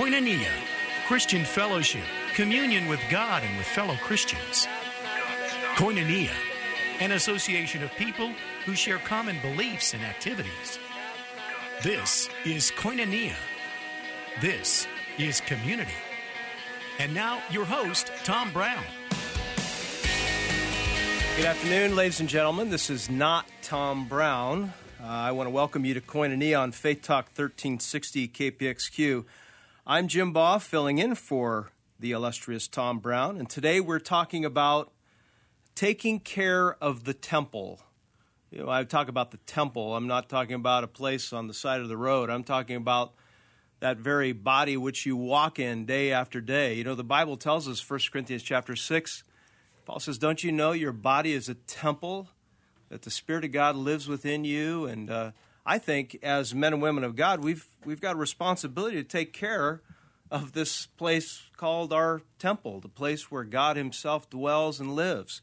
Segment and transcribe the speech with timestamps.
[0.00, 0.48] Koinonia,
[1.06, 4.66] Christian fellowship, communion with God and with fellow Christians.
[5.74, 6.32] Koinonia,
[7.00, 8.32] an association of people
[8.64, 10.78] who share common beliefs and activities.
[11.82, 13.34] This is Koinonia.
[14.40, 14.86] This
[15.18, 15.92] is community.
[16.98, 18.82] And now, your host, Tom Brown.
[21.36, 22.70] Good afternoon, ladies and gentlemen.
[22.70, 24.72] This is not Tom Brown.
[24.98, 29.26] Uh, I want to welcome you to Koinonia on Faith Talk 1360 KPXQ.
[29.86, 34.92] I'm Jim Baugh, filling in for the illustrious Tom Brown, and today we're talking about
[35.74, 37.80] taking care of the temple.
[38.50, 39.96] You know, I talk about the temple.
[39.96, 42.28] I'm not talking about a place on the side of the road.
[42.28, 43.14] I'm talking about
[43.80, 46.74] that very body which you walk in day after day.
[46.74, 49.24] You know, the Bible tells us, 1 Corinthians chapter 6,
[49.86, 52.28] Paul says, Don't you know your body is a temple,
[52.90, 54.84] that the Spirit of God lives within you?
[54.84, 55.30] And uh,
[55.64, 59.32] I think as men and women of God, we've, we've got a responsibility to take
[59.32, 59.82] care
[60.30, 65.42] of this place called our temple, the place where God Himself dwells and lives.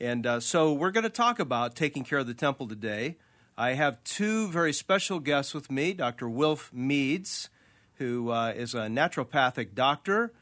[0.00, 3.16] And uh, so we're going to talk about taking care of the temple today.
[3.58, 6.28] I have two very special guests with me Dr.
[6.28, 7.48] Wilf Meads,
[7.94, 10.32] who uh, is a naturopathic doctor,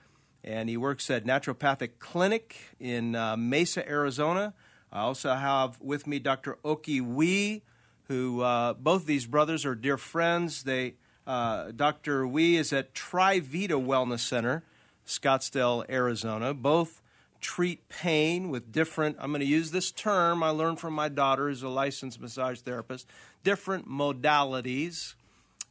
[0.43, 4.53] and he works at Naturopathic Clinic in uh, Mesa, Arizona.
[4.93, 6.59] I also have with me Dr.
[6.65, 7.63] Oki Wee,
[8.09, 10.63] who uh, both these brothers are dear friends.
[10.65, 10.95] They,
[11.27, 12.27] uh, Dr.
[12.27, 14.63] Wee is at Trivita Wellness Center,
[15.07, 16.55] Scottsdale, Arizona.
[16.55, 17.01] Both
[17.41, 21.49] treat pain with different, I'm going to use this term I learned from my daughter,
[21.49, 23.07] who's a licensed massage therapist,
[23.43, 25.15] different modalities,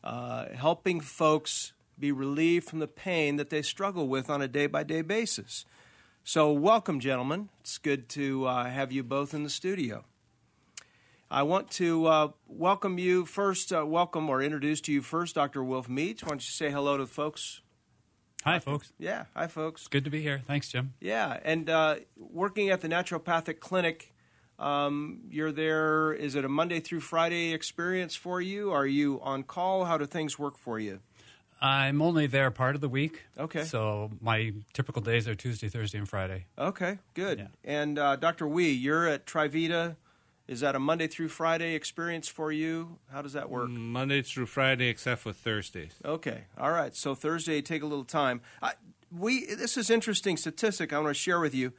[0.03, 4.67] uh, helping folks be relieved from the pain that they struggle with on a day
[4.67, 5.65] by day basis.
[6.23, 7.49] So, welcome, gentlemen.
[7.61, 10.05] It's good to uh, have you both in the studio.
[11.33, 15.63] I want to uh, welcome you first, uh, welcome or introduce to you first Dr.
[15.63, 16.21] Wilf Meads.
[16.21, 17.61] Why don't you say hello to the folks?
[18.43, 18.93] Hi, folks.
[18.99, 19.81] Yeah, hi, folks.
[19.81, 20.43] It's good to be here.
[20.45, 20.93] Thanks, Jim.
[20.99, 24.13] Yeah, and uh, working at the naturopathic clinic,
[24.59, 26.13] um, you're there.
[26.13, 28.69] Is it a Monday through Friday experience for you?
[28.69, 29.85] Are you on call?
[29.85, 30.99] How do things work for you?
[31.59, 33.23] I'm only there part of the week.
[33.39, 33.63] Okay.
[33.63, 36.45] So my typical days are Tuesday, Thursday, and Friday.
[36.59, 37.39] Okay, good.
[37.39, 37.47] Yeah.
[37.63, 38.47] And uh, Dr.
[38.47, 39.95] Wee, you're at Trivita.
[40.47, 42.99] Is that a Monday through Friday experience for you?
[43.11, 43.69] How does that work?
[43.69, 45.93] Monday through Friday, except for Thursdays.
[46.03, 46.93] Okay, all right.
[46.95, 48.41] So Thursday, take a little time.
[48.61, 48.73] I,
[49.09, 51.71] we this is interesting statistic I want to share with you.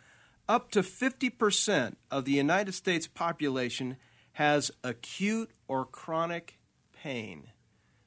[0.49, 3.97] Up to fifty percent of the United States population
[4.33, 6.59] has acute or chronic
[6.93, 7.49] pain.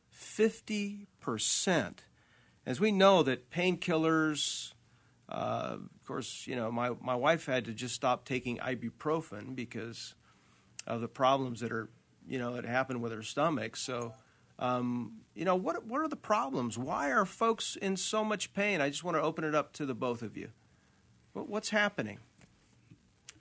[0.10, 2.06] Fifty percent.
[2.66, 4.74] As we know that painkillers,
[5.30, 10.16] uh, of course, you know my my wife had to just stop taking ibuprofen because
[10.88, 11.90] of the problems that are
[12.28, 13.76] you know that happen with her stomach.
[13.76, 14.14] So.
[14.60, 15.86] Um, you know what?
[15.86, 16.80] What are the problems?
[16.80, 18.82] Why are folks in so much pain?
[18.82, 20.50] I just want to open it up to the both of you.
[21.34, 22.18] What, what's happening?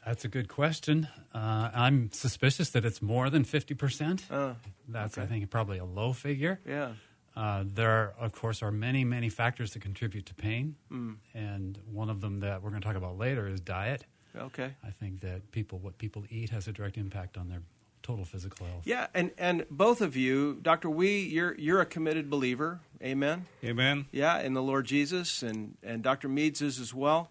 [0.05, 1.09] That's a good question.
[1.35, 4.31] Uh, I'm suspicious that it's more than 50%.
[4.31, 4.55] Uh,
[4.87, 6.61] That's, I think, probably a low figure.
[6.67, 6.93] yeah.
[7.37, 10.77] Uh, there, of course, are many, many factors that contribute to pain.
[10.89, 11.15] Hmm.
[11.35, 14.07] And one of them that we're going to talk about later is diet.
[14.37, 14.75] Okay.
[14.85, 17.63] I think that people, what people eat has a direct impact on their
[18.03, 18.83] total physical health.
[18.85, 20.89] Yeah, and and both of you, Dr.
[20.89, 22.81] Wee, you're you're a committed believer.
[23.03, 23.47] Amen.
[23.65, 24.07] Amen.
[24.13, 26.29] Yeah, in the Lord Jesus, and and Dr.
[26.29, 27.31] Meads is as well.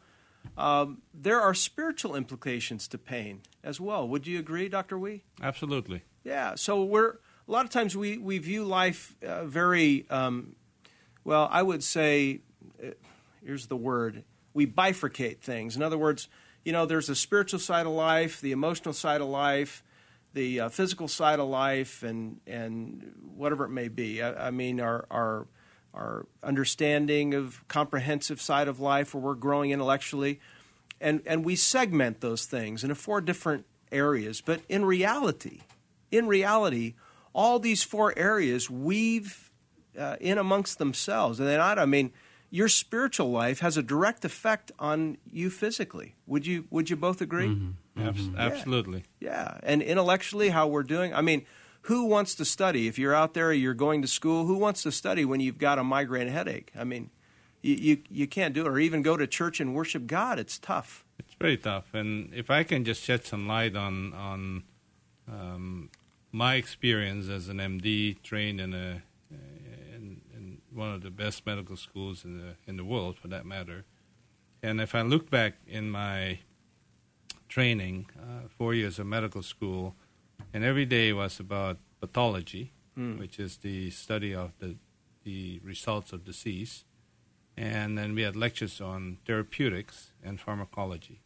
[0.57, 4.07] Um, there are spiritual implications to pain as well.
[4.07, 4.99] Would you agree, Dr.
[4.99, 5.23] Wee?
[5.41, 6.03] Absolutely.
[6.23, 6.55] Yeah.
[6.55, 10.55] So we're a lot of times we we view life uh, very um,
[11.23, 11.47] well.
[11.51, 12.41] I would say,
[12.83, 12.91] uh,
[13.43, 14.23] here's the word:
[14.53, 15.75] we bifurcate things.
[15.77, 16.27] In other words,
[16.65, 19.83] you know, there's the spiritual side of life, the emotional side of life,
[20.33, 24.21] the uh, physical side of life, and and whatever it may be.
[24.21, 25.47] I, I mean, our our
[25.93, 30.41] our understanding of comprehensive side of life, where we're growing intellectually,
[30.99, 34.41] and and we segment those things into four different areas.
[34.41, 35.61] But in reality,
[36.11, 36.95] in reality,
[37.31, 39.51] all these four areas weave
[39.97, 41.77] uh, in amongst themselves, and they're not.
[41.77, 42.11] I mean,
[42.49, 46.15] your spiritual life has a direct effect on you physically.
[46.27, 47.57] Would you Would you both agree?
[47.97, 49.03] Abs- Absolutely.
[49.19, 51.13] Yeah, and intellectually, how we're doing.
[51.13, 51.45] I mean,
[51.81, 52.87] who wants to study?
[52.87, 54.45] If you're out there, you're going to school.
[54.45, 56.71] Who wants to study when you've got a migraine headache?
[56.77, 57.09] I mean,
[57.61, 60.39] you you, you can't do it, or even go to church and worship God.
[60.39, 61.05] It's tough.
[61.19, 61.93] It's very tough.
[61.93, 64.63] And if I can just shed some light on on
[65.31, 65.89] um,
[66.31, 69.03] my experience as an MD trained in a in, in
[70.75, 73.85] one of the best medical schools in the in the world, for that matter,
[74.61, 76.39] and if I look back in my
[77.49, 79.95] training, uh, four years of medical school,
[80.53, 83.17] and every day was about pathology, Hmm.
[83.17, 84.75] which is the study of the
[85.23, 86.85] the results of disease.
[87.57, 91.21] and then we had lectures on therapeutics and pharmacology.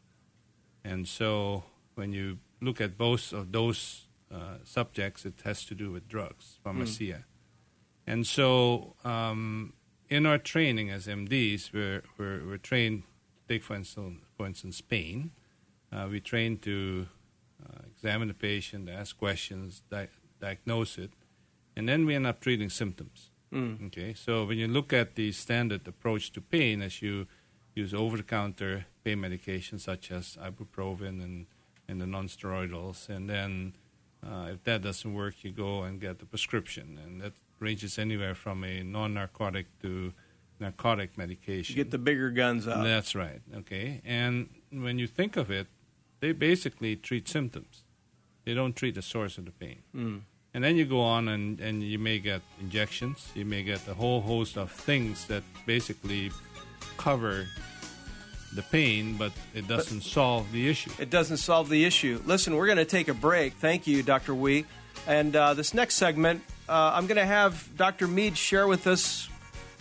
[0.83, 1.63] And so
[1.95, 6.59] when you look at both of those uh, subjects, it has to do with drugs,
[6.63, 7.23] pharmacia.
[7.23, 7.23] Mm.
[8.09, 9.73] And so um,
[10.09, 13.03] in our training as MDs, we're, we're, we're trained,
[13.47, 15.29] take for instance, for instance pain.
[15.91, 17.07] Uh, we train to
[17.63, 20.07] uh, examine the patient, ask questions, di-
[20.41, 21.11] diagnose it,
[21.75, 23.29] and then we end up treating symptoms.
[23.53, 23.87] Mm.
[23.87, 27.27] Okay, so when you look at the standard approach to pain, as you
[27.75, 31.45] use over-the-counter pain medications such as ibuprofen and,
[31.87, 33.75] and the non-steroidals, and then
[34.25, 38.35] uh, if that doesn't work, you go and get the prescription, and that ranges anywhere
[38.35, 40.13] from a non-narcotic to
[40.59, 41.77] narcotic medication.
[41.77, 42.83] You get the bigger guns out.
[42.83, 43.41] That's right.
[43.57, 45.67] Okay, and when you think of it,
[46.19, 47.83] they basically treat symptoms.
[48.45, 49.81] They don't treat the source of the pain.
[49.95, 50.21] Mm.
[50.53, 53.93] And then you go on and, and you may get injections, you may get a
[53.93, 56.31] whole host of things that basically
[56.97, 57.45] cover
[58.55, 60.89] the pain, but it doesn't but solve the issue.
[60.97, 62.21] It doesn't solve the issue.
[62.25, 63.53] Listen, we're going to take a break.
[63.53, 64.33] Thank you, Dr.
[64.33, 64.65] Wee.
[65.05, 68.07] And uh, this next segment, uh, I'm going to have Dr.
[68.07, 69.27] Mead share with us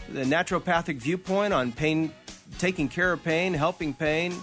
[0.09, 2.13] the naturopathic viewpoint on pain,
[2.59, 4.35] taking care of pain, helping pain,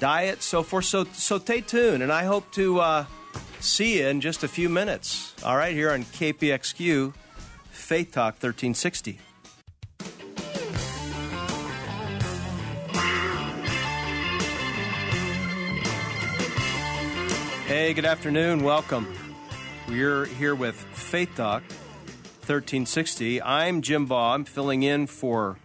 [0.00, 0.86] diet, so forth.
[0.86, 2.80] So, so stay tuned, and I hope to.
[2.80, 3.04] Uh,
[3.64, 5.34] see you in just a few minutes.
[5.44, 7.14] All right, here on KPXQ,
[7.70, 9.18] Faith Talk 1360.
[17.66, 18.62] Hey, good afternoon.
[18.62, 19.12] Welcome.
[19.88, 21.62] We're here with Faith Talk
[22.46, 23.40] 1360.
[23.42, 24.34] I'm Jim Baugh.
[24.34, 25.58] I'm filling in for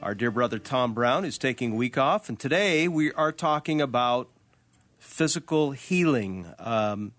[0.00, 2.28] our dear brother Tom Brown, who's taking a week off.
[2.28, 4.28] And today we are talking about
[4.98, 6.52] physical healing.
[6.58, 7.12] Um,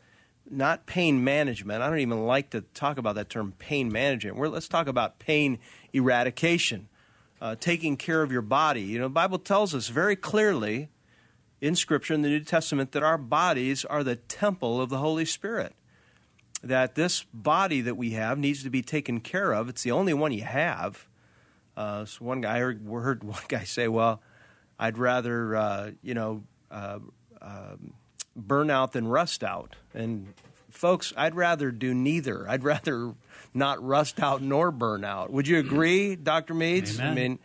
[0.49, 1.81] not pain management.
[1.81, 4.35] I don't even like to talk about that term, pain management.
[4.35, 5.59] We're, let's talk about pain
[5.93, 6.89] eradication,
[7.39, 8.81] uh, taking care of your body.
[8.81, 10.89] You know, the Bible tells us very clearly
[11.61, 15.23] in Scripture in the New Testament that our bodies are the temple of the Holy
[15.25, 15.73] Spirit.
[16.63, 19.67] That this body that we have needs to be taken care of.
[19.67, 21.07] It's the only one you have.
[21.75, 24.21] Uh, so one guy I heard, heard, one guy say, "Well,
[24.79, 26.99] I'd rather uh, you know." Uh,
[27.41, 27.93] um,
[28.35, 29.75] burn out than rust out.
[29.93, 30.33] And
[30.69, 32.49] folks, I'd rather do neither.
[32.49, 33.13] I'd rather
[33.53, 35.31] not rust out nor burn out.
[35.31, 36.53] Would you agree, Dr.
[36.53, 36.99] Meads?
[36.99, 37.11] Amen.
[37.11, 37.39] I mean,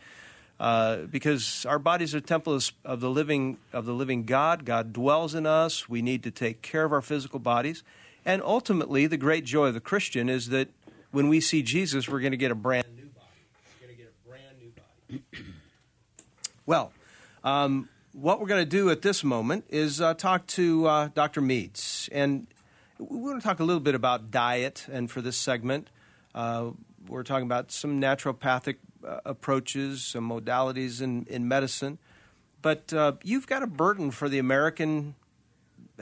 [0.61, 4.65] uh, because our bodies are temples of the living of the living God.
[4.65, 5.89] God dwells in us.
[5.89, 7.85] We need to take care of our physical bodies,
[8.29, 10.69] and ultimately, the great joy of the Christian is that
[11.13, 13.27] when we see Jesus, we're going to get a brand new body.
[13.81, 14.71] We're going to get a brand new
[15.33, 15.45] body.
[16.67, 16.93] well.
[17.43, 21.41] Um, what we're going to do at this moment is uh, talk to uh, Dr.
[21.41, 22.11] Meads.
[22.13, 22.49] And
[22.99, 24.87] we want to talk a little bit about diet.
[24.93, 25.89] And for this segment,
[26.35, 26.73] uh,
[27.09, 28.77] we're talking about some naturopathic
[29.07, 31.97] uh, approaches, some modalities in, in medicine.
[32.61, 35.15] But uh, you've got a burden for the American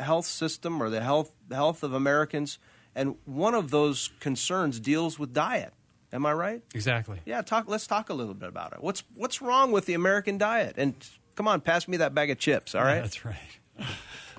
[0.02, 2.58] health system or the health, the health of Americans.
[2.94, 5.72] And one of those concerns deals with diet.
[6.12, 6.62] Am I right?
[6.75, 7.20] Exactly.
[7.26, 8.82] Yeah, talk, let's talk a little bit about it.
[8.82, 10.75] What's, what's wrong with the American diet?
[10.78, 10.94] And
[11.37, 13.02] Come on, pass me that bag of chips, all right?
[13.02, 13.37] That's right.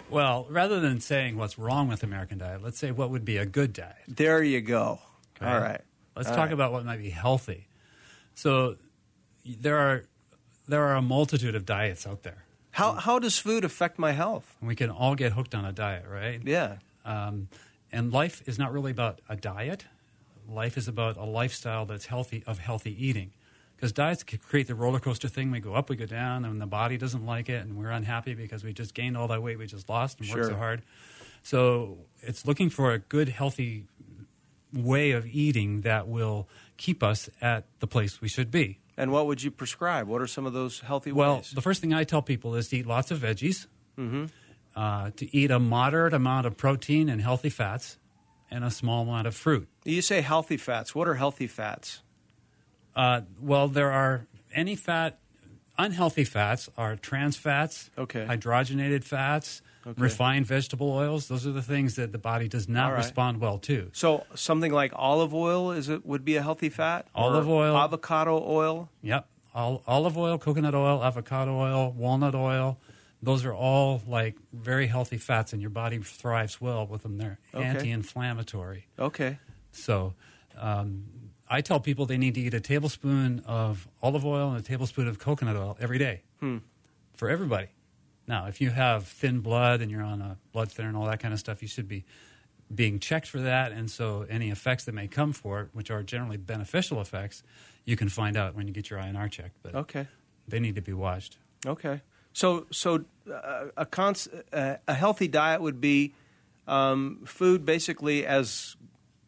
[0.10, 3.46] Well, rather than saying what's wrong with American diet, let's say what would be a
[3.46, 3.98] good diet.
[4.08, 5.00] There you go.
[5.36, 5.52] Okay?
[5.52, 5.82] All right.
[6.16, 6.54] Let's all talk right.
[6.54, 7.68] about what might be healthy.
[8.34, 8.78] So
[9.46, 10.06] there are
[10.66, 12.46] there are a multitude of diets out there.
[12.78, 14.56] How how does food affect my health?
[14.62, 16.40] We can all get hooked on a diet, right?
[16.44, 16.76] Yeah.
[17.06, 17.48] Um,
[17.92, 19.86] and life is not really about a diet.
[20.48, 23.32] Life is about a lifestyle that's healthy of healthy eating
[23.76, 25.50] because diets create the roller coaster thing.
[25.50, 28.36] We go up, we go down, and the body doesn't like it, and we're unhappy
[28.36, 30.38] because we just gained all that weight we just lost and sure.
[30.38, 30.84] worked so hard.
[31.42, 33.86] So it's looking for a good, healthy
[34.72, 38.78] way of eating that will keep us at the place we should be.
[38.98, 40.08] And what would you prescribe?
[40.08, 41.52] What are some of those healthy well, ways?
[41.52, 44.26] Well, the first thing I tell people is to eat lots of veggies, mm-hmm.
[44.76, 48.00] uh, to eat a moderate amount of protein and healthy fats,
[48.50, 49.68] and a small amount of fruit.
[49.86, 50.96] You say healthy fats.
[50.96, 52.02] What are healthy fats?
[52.96, 55.20] Uh, well, there are any fat,
[55.78, 58.26] unhealthy fats are trans fats, okay.
[58.26, 60.02] hydrogenated fats, okay.
[60.02, 61.28] refined vegetable oils.
[61.28, 62.98] Those are the things that the body does not right.
[62.98, 63.90] respond well to.
[63.94, 67.08] So something like olive oil is it would be a healthy fat?
[67.16, 68.90] Olive oil, avocado oil.
[69.02, 72.80] Yep, all, olive oil, coconut oil, avocado oil, walnut oil.
[73.22, 77.18] Those are all like very healthy fats, and your body thrives well with them.
[77.18, 77.64] They're okay.
[77.64, 78.88] anti-inflammatory.
[79.00, 79.40] Okay.
[79.72, 80.14] So
[80.56, 81.06] um,
[81.50, 85.08] I tell people they need to eat a tablespoon of olive oil and a tablespoon
[85.08, 86.58] of coconut oil every day hmm.
[87.16, 87.68] for everybody.
[88.28, 91.20] Now, if you have thin blood and you're on a blood thinner and all that
[91.20, 92.04] kind of stuff, you should be
[92.74, 96.04] being checked for that, and so any effects that may come for it, which are
[96.04, 97.42] generally beneficial effects,
[97.86, 99.56] you can find out when you get your INR checked.
[99.64, 100.08] But Okay.
[100.50, 101.38] they need to be watched.
[101.66, 102.02] Okay.
[102.34, 106.14] So, so uh, a cons- uh, a healthy diet would be
[106.68, 108.76] um, food basically as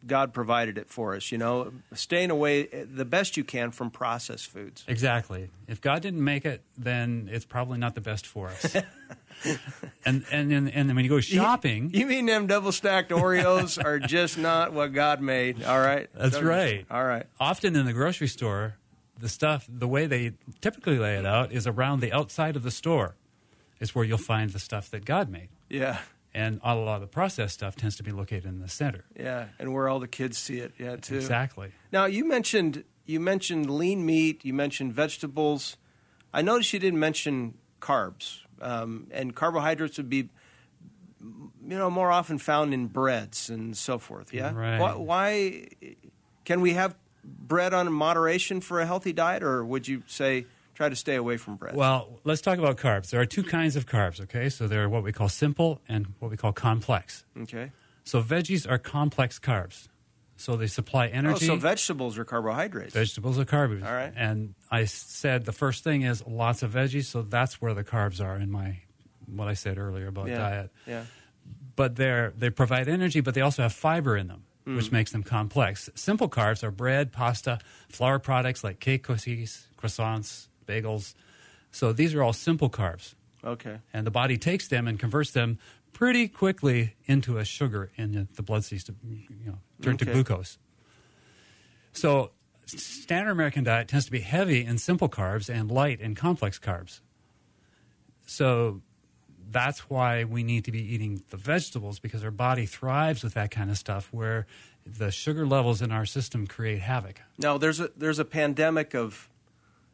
[0.06, 1.30] God provided it for us.
[1.30, 4.84] You know, staying away the best you can from processed foods.
[4.88, 5.50] Exactly.
[5.68, 8.74] If God didn't make it, then it's probably not the best for us.
[10.04, 13.98] and, and and and when you go shopping, You mean them double stacked Oreos are
[13.98, 15.62] just not what God made?
[15.64, 16.08] All right.
[16.14, 16.86] That's right.
[16.90, 17.26] All right.
[17.38, 18.76] often in the grocery store,
[19.18, 22.70] the stuff, the way they typically lay it out is around the outside of the
[22.70, 23.16] store,
[23.78, 25.48] is where you'll find the stuff that God made.
[25.68, 25.98] Yeah.
[26.32, 29.04] And a lot of the processed stuff tends to be located in the center.
[29.18, 29.46] Yeah.
[29.58, 30.72] And where all the kids see it.
[30.78, 31.16] Yeah, too.
[31.16, 31.72] Exactly.
[31.92, 34.44] Now you mentioned you mentioned lean meat.
[34.44, 35.76] You mentioned vegetables.
[36.32, 40.28] I noticed you didn't mention carbs, um, and carbohydrates would be,
[41.20, 44.32] you know, more often found in breads and so forth.
[44.32, 44.52] Yeah.
[44.54, 44.78] Right.
[44.78, 45.68] Why, why
[46.44, 46.94] can we have
[47.24, 50.46] bread on moderation for a healthy diet, or would you say
[50.80, 51.76] try to stay away from bread?
[51.76, 53.10] Well, let's talk about carbs.
[53.10, 54.48] There are two kinds of carbs, okay?
[54.48, 57.24] So there are what we call simple and what we call complex.
[57.42, 57.70] okay.
[58.04, 59.88] So veggies are complex carbs.
[60.36, 61.44] So they supply Oh, energy.
[61.46, 62.94] so vegetables are carbohydrates.
[62.94, 63.84] Vegetables are carbs.
[63.84, 64.10] All right.
[64.16, 68.24] And I said the first thing is lots of veggies, so that's where the carbs
[68.24, 68.78] are in my
[69.26, 70.38] what I said earlier about yeah.
[70.38, 70.70] diet.
[70.86, 71.04] Yeah.
[71.76, 74.76] But they're they provide energy, but they also have fiber in them, Mm.
[74.76, 75.88] which makes them complex.
[75.94, 77.58] Simple carbs are bread, pasta,
[77.88, 81.14] flour products like cake cookies, croissants, bagels.
[81.70, 83.14] So these are all simple carbs.
[83.44, 83.78] Okay.
[83.92, 85.58] And the body takes them and converts them
[85.92, 90.58] pretty quickly into a sugar in the blood system, you know, turn to glucose.
[91.92, 92.30] So
[92.66, 97.00] standard American diet tends to be heavy in simple carbs and light in complex carbs.
[98.26, 98.82] So
[99.50, 103.50] that's why we need to be eating the vegetables because our body thrives with that
[103.50, 104.46] kind of stuff where
[104.86, 107.20] the sugar levels in our system create havoc.
[107.38, 109.28] Now there's a there's a pandemic of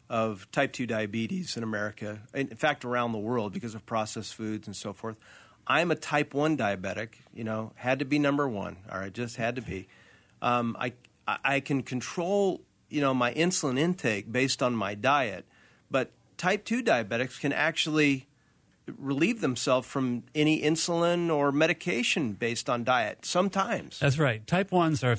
[0.08, 2.20] of type two diabetes in America.
[2.34, 5.16] In fact, around the world because of processed foods and so forth.
[5.66, 7.14] I'm a type one diabetic.
[7.34, 8.76] You know, had to be number one.
[8.90, 9.88] All right, just had to be.
[10.40, 10.92] Um, I
[11.26, 15.44] I I can control you know my insulin intake based on my diet,
[15.90, 18.28] but type two diabetics can actually
[18.98, 23.98] relieve themselves from any insulin or medication based on diet sometimes.
[23.98, 24.46] That's right.
[24.46, 25.16] Type 1s are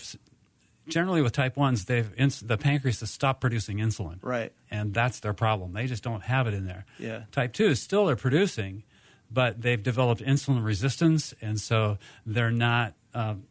[0.87, 4.17] generally with type 1s, they've ins- the pancreas has stopped producing insulin.
[4.21, 4.53] Right.
[4.71, 5.73] And that's their problem.
[5.73, 6.85] They just don't have it in there.
[6.99, 7.23] Yeah.
[7.31, 8.83] Type 2s still are producing,
[9.31, 12.93] but they've developed insulin resistance, and so they're not.
[13.13, 13.43] Um,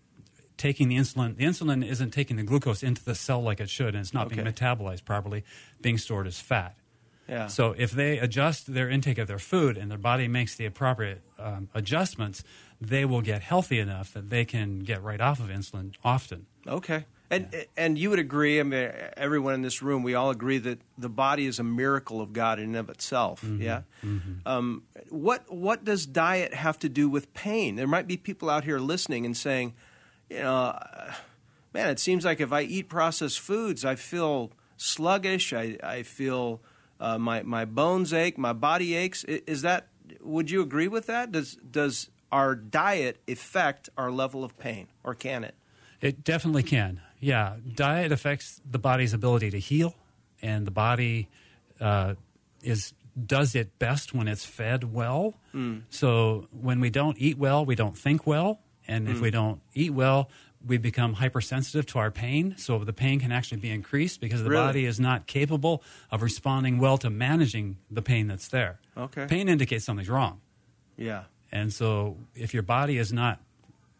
[0.59, 3.89] Taking the insulin, the insulin isn't taking the glucose into the cell like it should,
[3.89, 5.45] and it's not being metabolized properly,
[5.83, 6.75] being stored as fat.
[7.29, 7.49] Yeah.
[7.49, 11.21] So if they adjust their intake of their food and their body makes the appropriate
[11.39, 12.43] um, adjustments,
[12.81, 16.47] they will get healthy enough that they can get right off of insulin often.
[16.67, 17.05] Okay.
[17.29, 18.61] And and you would agree.
[18.61, 22.21] I mean, everyone in this room, we all agree that the body is a miracle
[22.21, 23.43] of God in and of itself.
[23.43, 23.83] Yeah.
[24.45, 27.75] Um, what what does diet have to do with pain?
[27.77, 29.75] There might be people out here listening and saying,
[30.31, 31.15] you know, uh,
[31.75, 35.53] man, it seems like if I eat processed foods, I feel sluggish.
[35.53, 36.61] I I feel
[37.01, 39.25] uh, my my bones ache, my body aches.
[39.25, 39.89] Is that?
[40.21, 41.33] Would you agree with that?
[41.33, 45.57] Does does our diet affect our level of pain, or can it?
[46.01, 47.01] It definitely can.
[47.27, 49.95] Yeah, diet affects the body's ability to heal,
[50.43, 51.29] and the body
[51.81, 52.15] uh,
[52.63, 52.95] is
[53.27, 55.35] does it best when it's fed well.
[55.91, 59.93] So when we don't eat well, we don't think well, and if we don't eat
[59.95, 60.29] well,
[60.65, 62.55] we become hypersensitive to our pain.
[62.59, 64.67] So the pain can actually be increased because the Really?
[64.67, 68.79] body is not capable of responding well to managing the pain that's there.
[68.97, 69.27] Okay.
[69.27, 70.41] Pain indicates something's wrong.
[70.99, 71.25] Yeah.
[71.51, 73.41] And so, if your body is not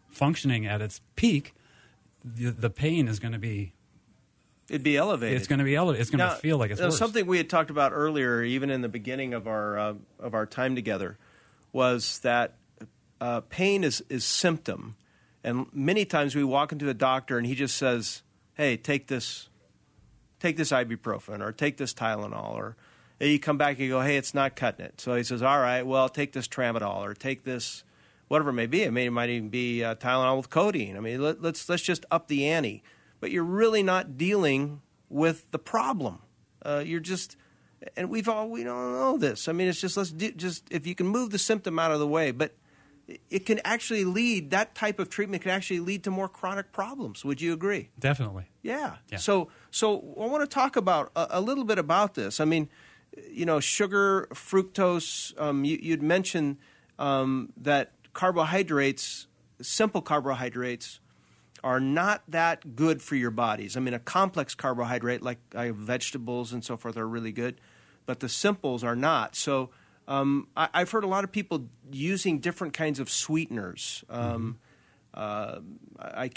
[0.09, 1.53] functioning at its peak,
[2.23, 3.73] the, the pain is going to be
[4.69, 5.37] It'd be elevated.
[5.37, 6.01] it's going to be elevated.
[6.01, 6.97] It's going Now, to feel like it's now, worse.
[6.97, 10.45] something we had talked about earlier, even in the beginning of our uh, of our
[10.45, 11.17] time together,
[11.71, 12.55] was that
[13.21, 14.95] uh, pain is is symptom,
[15.43, 18.23] and many times we walk into a doctor and he just says,
[18.55, 19.47] "Hey, take this,
[20.41, 22.75] take this ibuprofen or take this Tylenol," or
[23.21, 25.59] you come back and you go, "Hey, it's not cutting it." So he says, "All
[25.59, 27.85] right, well, take this Tramadol or take this."
[28.27, 30.97] Whatever it may be, I mean, it might even be uh, Tylenol with codeine.
[30.97, 32.83] I mean, let, let's let's just up the ante.
[33.19, 36.19] But you're really not dealing with the problem.
[36.63, 37.37] Uh, you're just,
[37.95, 39.47] and we've all we don't know this.
[39.47, 41.99] I mean, it's just let's do, just if you can move the symptom out of
[41.99, 42.55] the way, but
[43.29, 47.23] it can actually lead that type of treatment can actually lead to more chronic problems.
[47.23, 47.89] Would you agree?
[47.97, 48.47] Definitely.
[48.61, 48.97] Yeah.
[49.09, 49.17] Yeah.
[49.17, 52.39] So so I want to talk about a, a little bit about this.
[52.39, 52.69] I mean,
[53.31, 55.39] you know, sugar, fructose.
[55.39, 56.57] Um, you, you'd mentioned
[56.99, 59.27] um, that carbohydrates
[59.61, 60.99] simple carbohydrates
[61.63, 63.75] are not that good for your bodies.
[63.75, 67.59] I mean, a complex carbohydrate like vegetables and so forth are really good,
[68.05, 69.35] but the simples are not.
[69.35, 69.69] So
[70.07, 74.03] um, I, have heard a lot of people using different kinds of sweeteners.
[74.09, 74.57] Um,
[75.15, 75.61] mm-hmm.
[75.99, 76.31] uh, I,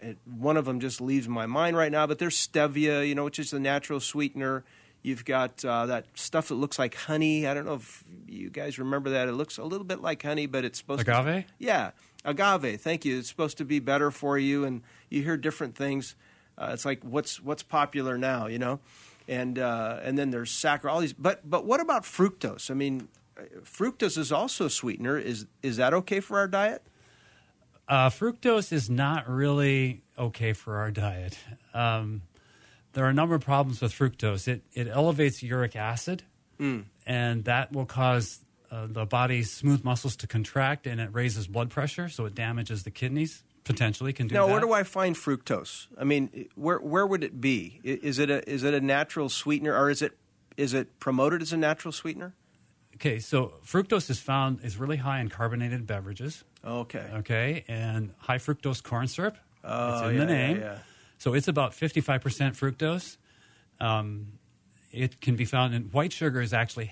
[0.00, 3.24] it, one of them just leaves my mind right now, but there's stevia, you know,
[3.24, 4.64] which is a natural sweetener.
[5.02, 7.46] You've got uh, that stuff that looks like honey.
[7.46, 9.28] I don't know if you guys remember that.
[9.28, 11.24] It looks a little bit like honey, but it's supposed agave?
[11.24, 11.44] to agave.
[11.58, 11.90] Yeah,
[12.24, 12.80] agave.
[12.80, 13.18] Thank you.
[13.18, 16.14] It's supposed to be better for you, and you hear different things.
[16.56, 18.78] Uh, it's like what's what's popular now, you know,
[19.26, 20.90] and uh, and then there's saccharin.
[20.92, 22.70] All these, but but what about fructose?
[22.70, 23.08] I mean,
[23.64, 25.18] fructose is also a sweetener.
[25.18, 26.82] Is is that okay for our diet?
[27.88, 31.36] Uh, fructose is not really okay for our diet.
[31.74, 32.22] Um,
[32.92, 34.48] there are a number of problems with fructose.
[34.48, 36.22] It it elevates uric acid,
[36.58, 36.84] mm.
[37.06, 41.70] and that will cause uh, the body's smooth muscles to contract, and it raises blood
[41.70, 43.42] pressure, so it damages the kidneys.
[43.64, 44.52] Potentially can do now, that.
[44.52, 45.86] where do I find fructose?
[45.96, 47.80] I mean, where where would it be?
[47.84, 50.18] Is it a is it a natural sweetener, or is it
[50.56, 52.34] is it promoted as a natural sweetener?
[52.96, 56.42] Okay, so fructose is found is really high in carbonated beverages.
[56.64, 57.06] Okay.
[57.14, 59.36] Okay, and high fructose corn syrup.
[59.62, 60.56] Oh, it's in yeah, the name.
[60.56, 60.78] Yeah, yeah.
[61.22, 62.20] So it's about 55%
[62.56, 63.16] fructose.
[63.78, 64.40] Um,
[64.90, 66.90] it can be found in white sugar is actually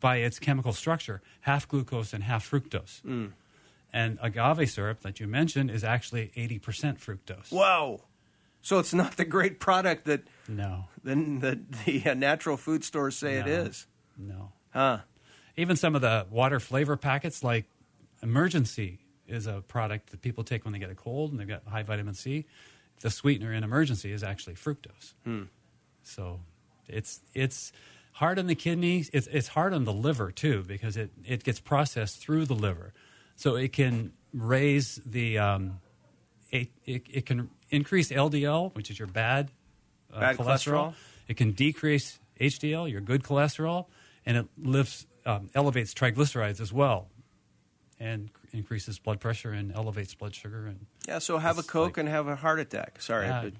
[0.00, 3.02] by its chemical structure half glucose and half fructose.
[3.02, 3.32] Mm.
[3.92, 7.52] And agave syrup that you mentioned is actually 80% fructose.
[7.52, 8.00] Wow.
[8.62, 13.18] So it's not the great product that no the the, the uh, natural food stores
[13.18, 13.40] say no.
[13.40, 13.86] it is.
[14.16, 14.52] No.
[14.70, 15.00] Huh.
[15.58, 17.66] Even some of the water flavor packets like
[18.22, 21.66] Emergen-C is a product that people take when they get a cold and they've got
[21.66, 22.46] high vitamin C
[23.02, 25.12] the sweetener in Emergen-C is actually fructose.
[25.24, 25.42] Hmm.
[26.02, 26.40] So
[26.88, 27.72] it's it's
[28.12, 29.10] hard on the kidneys.
[29.12, 32.92] It's it's hard on the liver too because it it gets processed through the liver,
[33.36, 35.80] so it can raise the um,
[36.50, 39.50] it, it, it can increase LDL, which is your bad,
[40.12, 40.44] uh, bad cholesterol.
[40.44, 40.94] cholesterol.
[41.28, 43.86] It can decrease HDL, your good cholesterol,
[44.26, 47.08] and it lifts um, elevates triglycerides as well,
[47.98, 50.66] and increases blood pressure and elevates blood sugar.
[50.66, 53.00] And yeah, so have a Coke like, and have a heart attack.
[53.00, 53.50] Sorry, yeah,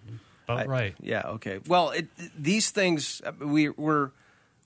[0.44, 0.94] about I, right.
[1.00, 1.60] Yeah, okay.
[1.66, 4.10] Well, it, these things we we're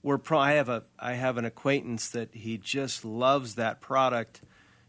[0.02, 0.38] we're pro.
[0.38, 4.40] I have a I have an acquaintance that he just loves that product,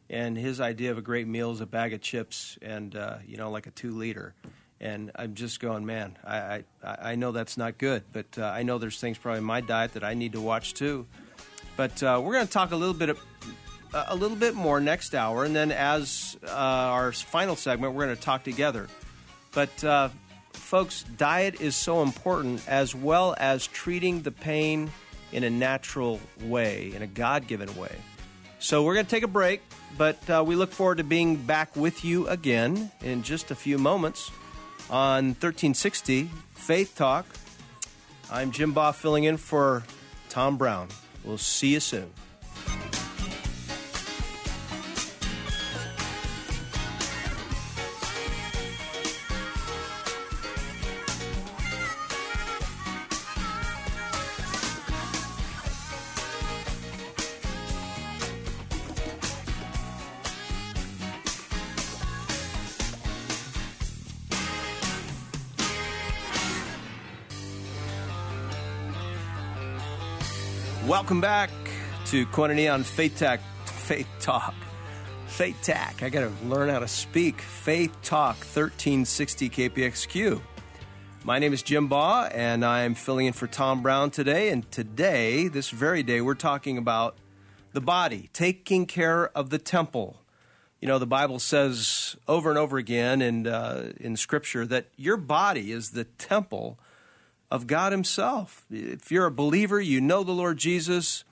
[0.09, 3.37] and his idea of a great meal is a bag of chips and uh, you
[3.37, 4.33] know like a two liter.
[4.79, 6.17] And I'm just going, man.
[6.23, 9.43] I I, I know that's not good, but uh, I know there's things probably in
[9.43, 11.07] my diet that I need to watch too.
[11.75, 13.19] But uh, we're going to talk a little bit of,
[13.93, 18.15] a little bit more next hour, and then as uh, our final segment, we're going
[18.15, 18.87] to talk together.
[19.53, 20.09] But uh,
[20.53, 24.91] folks, diet is so important as well as treating the pain
[25.31, 27.95] in a natural way, in a God given way.
[28.59, 29.61] So we're going to take a break,
[29.97, 33.77] but uh, we look forward to being back with you again in just a few
[33.77, 34.31] moments
[34.89, 37.25] on 1360 Faith Talk.
[38.31, 39.83] I'm Jim Baugh filling in for
[40.29, 40.87] Tom Brown.
[41.23, 42.11] We'll see you soon.
[71.07, 71.51] Welcome back
[72.07, 73.39] to Koinonia on Faith Talk.
[73.63, 74.53] Faith Talk.
[75.27, 76.03] Faith Talk.
[76.03, 77.39] I got to learn how to speak.
[77.39, 80.41] Faith Talk 1360 KPXQ.
[81.23, 84.49] My name is Jim Baugh, and I'm filling in for Tom Brown today.
[84.49, 87.15] And today, this very day, we're talking about
[87.71, 90.19] the body, taking care of the temple.
[90.81, 95.15] You know, the Bible says over and over again in, uh, in Scripture that your
[95.15, 96.77] body is the temple
[97.49, 98.65] of God Himself.
[98.69, 101.23] If you're a believer, you know the Lord Jesus.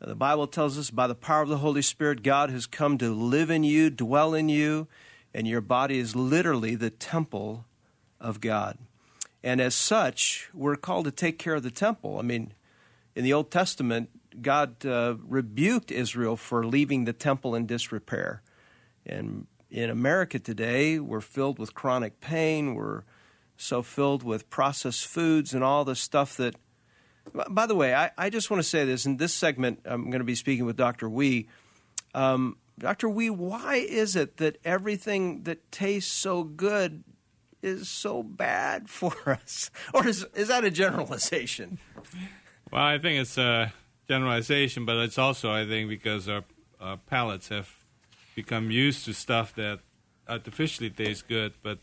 [0.00, 3.14] The Bible tells us by the power of the Holy Spirit, God has come to
[3.14, 4.88] live in you, dwell in you,
[5.32, 7.66] and your body is literally the temple
[8.20, 8.78] of God.
[9.44, 12.18] And as such, we're called to take care of the temple.
[12.18, 12.52] I mean,
[13.14, 14.10] in the Old Testament,
[14.40, 18.42] God uh, rebuked Israel for leaving the temple in disrepair.
[19.04, 22.74] And in America today, we're filled with chronic pain.
[22.74, 23.02] We're
[23.62, 26.56] so filled with processed foods and all the stuff that.
[27.48, 30.18] By the way, I, I just want to say this in this segment, I'm going
[30.18, 31.08] to be speaking with Dr.
[31.08, 31.48] Wee.
[32.14, 33.08] Um, Dr.
[33.08, 37.04] Wee, why is it that everything that tastes so good
[37.62, 39.70] is so bad for us?
[39.94, 41.78] Or is, is that a generalization?
[42.72, 43.72] Well, I think it's a
[44.08, 46.42] generalization, but it's also, I think, because our,
[46.80, 47.70] our palates have
[48.34, 49.80] become used to stuff that
[50.28, 51.78] artificially tastes good, but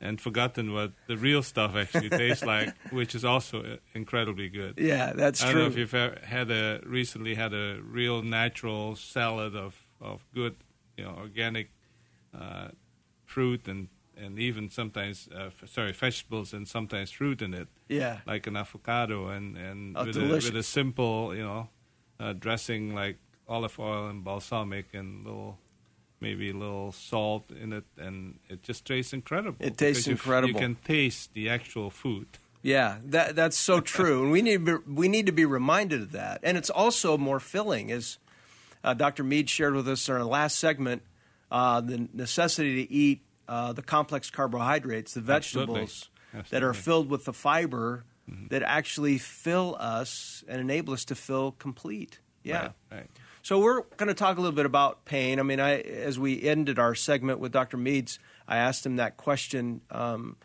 [0.00, 4.74] and forgotten what the real stuff actually tastes like, which is also uh, incredibly good.
[4.78, 5.62] Yeah, that's I don't true.
[5.62, 10.56] know if you've ever had a recently had a real natural salad of, of good,
[10.96, 11.70] you know, organic
[12.38, 12.68] uh,
[13.24, 18.18] fruit and and even sometimes uh, f- sorry vegetables and sometimes fruit in it, yeah.
[18.26, 21.68] like an avocado and and Oh, with, a, with a simple you know
[22.18, 25.58] uh, dressing like olive oil and balsamic and little
[26.20, 29.56] maybe a little salt in it and it just tastes incredible.
[29.60, 30.60] It tastes you incredible.
[30.60, 32.26] You can taste the actual food.
[32.60, 36.02] Yeah, that that's so true, and we need to be, we need to be reminded
[36.02, 36.40] of that.
[36.42, 38.18] And it's also more filling, as
[38.82, 39.22] uh, Dr.
[39.22, 41.02] Mead shared with us in our last segment,
[41.52, 45.82] uh, the necessity to eat uh, the complex carbohydrates, the Absolutely.
[45.82, 46.08] vegetables
[46.50, 48.04] that are filled with the fiber
[48.50, 52.20] that actually fill us and enable us to feel complete.
[52.42, 52.60] Yeah.
[52.60, 53.06] Right, right.
[53.48, 55.40] So we're going to talk a little bit about pain.
[55.40, 57.78] I mean, I, as we ended our segment with Dr.
[57.78, 60.36] Meads, I asked him that question: um,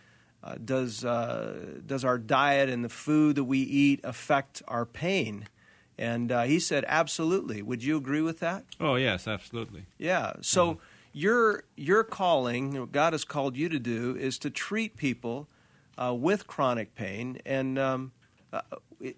[0.42, 5.50] uh, Does uh, does our diet and the food that we eat affect our pain?
[5.98, 7.62] And uh, he said, absolutely.
[7.62, 8.64] Would you agree with that?
[8.80, 9.86] Oh yes, absolutely.
[9.98, 10.36] Yeah.
[10.40, 10.80] So
[11.12, 15.50] your your calling, what God has called you to do, is to treat people
[15.98, 17.42] uh, with chronic pain.
[17.46, 18.14] And um,
[18.54, 18.62] uh,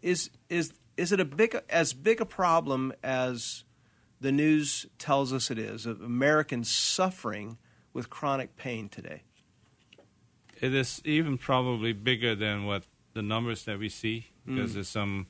[0.01, 3.64] is is is it a big as big a problem as
[4.25, 7.57] the news tells us it is of Americans suffering
[7.93, 9.21] with chronic pain today?
[10.61, 12.83] It is even probably bigger than what
[13.13, 15.27] the numbers that we see because there's some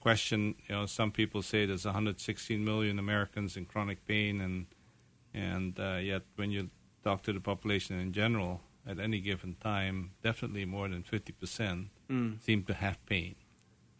[0.00, 0.54] question.
[0.68, 4.66] You know, some people say there's 116 million Americans in chronic pain, and
[5.32, 6.70] and uh, yet when you
[7.02, 11.88] talk to the population in general, at any given time, definitely more than 50 percent
[12.40, 13.34] seem to have pain.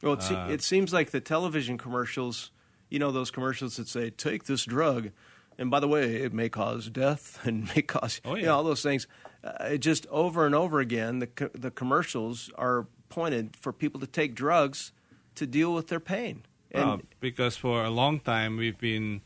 [0.02, 2.50] Well, it, se- Uh, it seems like the television commercials,
[2.90, 5.10] you know, those commercials that say, take this drug.
[5.58, 8.64] And by the way, it may cause death and may cause, Oh, you know, all
[8.64, 9.06] those things.
[9.42, 14.00] Uh, it just over and over again, the, co- the commercials are pointed for people
[14.00, 14.92] to take drugs
[15.36, 16.42] to deal with their pain.
[16.70, 19.20] And Uh, because for a long time we've been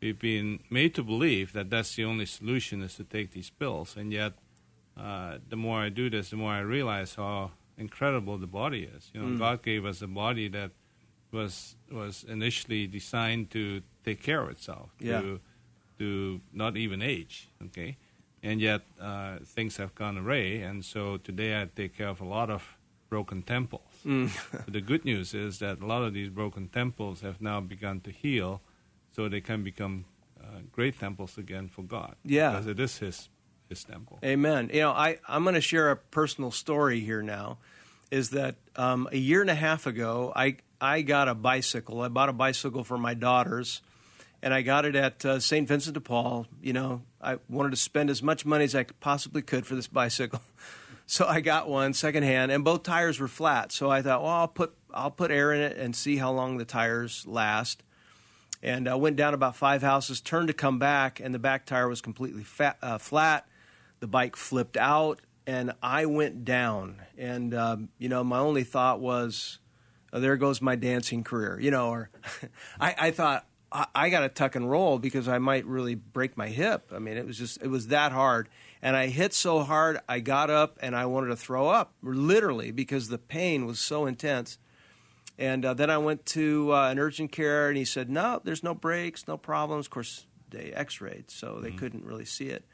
[0.00, 3.96] we've been made to believe that that's the only solution is to take these pills,
[3.96, 4.34] and yet
[4.96, 9.10] uh, the more I do this, the more I realize how incredible the body is.
[9.14, 9.38] You know, Mm.
[9.38, 10.70] God gave us a body that
[11.34, 15.20] was was initially designed to take care of itself, Yeah.
[15.20, 15.40] to
[15.98, 17.48] to not even age.
[17.66, 17.96] Okay,
[18.42, 22.24] and yet uh, things have gone awry, and so today I take care of a
[22.24, 22.62] lot of
[23.10, 23.82] broken temples.
[24.04, 24.28] Mm.
[24.72, 28.10] The good news is that a lot of these broken temples have now begun to
[28.10, 28.60] heal,
[29.12, 30.04] so they can become
[30.40, 32.14] uh, great temples again for God.
[32.24, 32.50] Yeah.
[32.50, 33.28] because it is His
[33.68, 34.18] His temple.
[34.24, 34.70] Amen.
[34.72, 37.58] You know, I, I'm going to share a personal story here now.
[38.10, 42.00] Is that um, a year and a half ago, I, I got a bicycle.
[42.00, 43.82] I bought a bicycle for my daughters,
[44.42, 45.66] and I got it at uh, St.
[45.66, 46.46] Vincent de Paul.
[46.62, 49.88] You know, I wanted to spend as much money as I possibly could for this
[49.88, 50.40] bicycle.
[51.06, 53.72] So I got one secondhand, and both tires were flat.
[53.72, 56.56] So I thought, well, I'll put I'll put air in it and see how long
[56.56, 57.82] the tires last
[58.64, 61.86] and I went down about five houses, turned to come back, and the back tire
[61.86, 63.46] was completely fat, uh, flat.
[64.00, 67.02] The bike flipped out, and I went down.
[67.18, 69.58] And um, you know, my only thought was,
[70.14, 71.90] oh, "There goes my dancing career," you know.
[71.90, 72.10] Or
[72.80, 76.36] I, I thought I, I got to tuck and roll because I might really break
[76.36, 76.90] my hip.
[76.94, 78.48] I mean, it was just it was that hard,
[78.80, 82.70] and I hit so hard, I got up and I wanted to throw up, literally,
[82.70, 84.58] because the pain was so intense.
[85.36, 88.62] And uh, then I went to uh, an urgent care, and he said, "No, there's
[88.62, 92.64] no breaks, no problems." Of course, they X-rayed, so they couldn't really see it.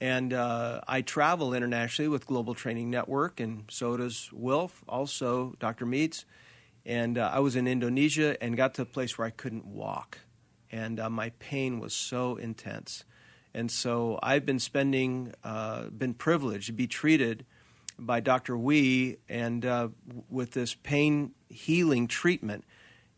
[0.00, 5.86] And uh, I travel internationally with Global Training Network, and so does Wilf, also Dr.
[5.86, 6.24] Meads.
[6.84, 10.18] And uh, I was in Indonesia and got to a place where I couldn't walk,
[10.70, 13.04] and uh, my pain was so intense.
[13.54, 17.44] And so I've been spending, uh, been privileged to be treated
[17.98, 18.56] by Dr.
[18.56, 19.88] Wee and uh,
[20.30, 22.64] with this pain healing treatment.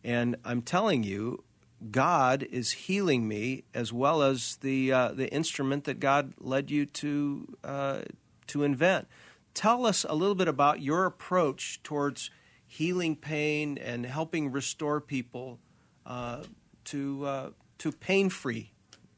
[0.03, 1.44] And I'm telling you,
[1.90, 6.87] God is healing me as well as the uh, the instrument that God led you
[6.87, 8.00] to uh,
[8.48, 9.09] to invent.
[9.55, 12.31] Tell us a little bit about your approach towards
[12.78, 15.58] healing pain and helping restore people
[16.06, 16.42] uh,
[16.84, 18.72] to uh, to pain free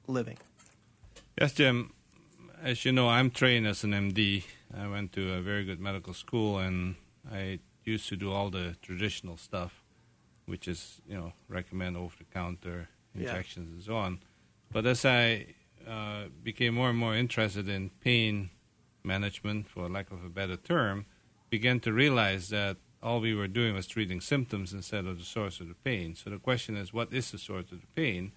[0.07, 0.39] living.
[1.41, 1.93] Yes, Jim.
[2.63, 4.45] As you know, I'm trained as an MD.
[4.77, 6.97] I went to a very good medical school, and
[7.31, 9.85] I used to do all the traditional stuff,
[10.47, 13.21] which is, you know, recommend over-the-counter Yeah.
[13.21, 14.21] injections and so on.
[14.73, 15.55] But as I
[15.87, 18.51] uh, became more and more interested in pain
[19.05, 21.07] management, for lack of a better term,
[21.51, 25.61] began to realize that all we were doing was treating symptoms instead of the source
[25.61, 26.17] of the pain.
[26.17, 28.33] So the question is, what is the source of the pain?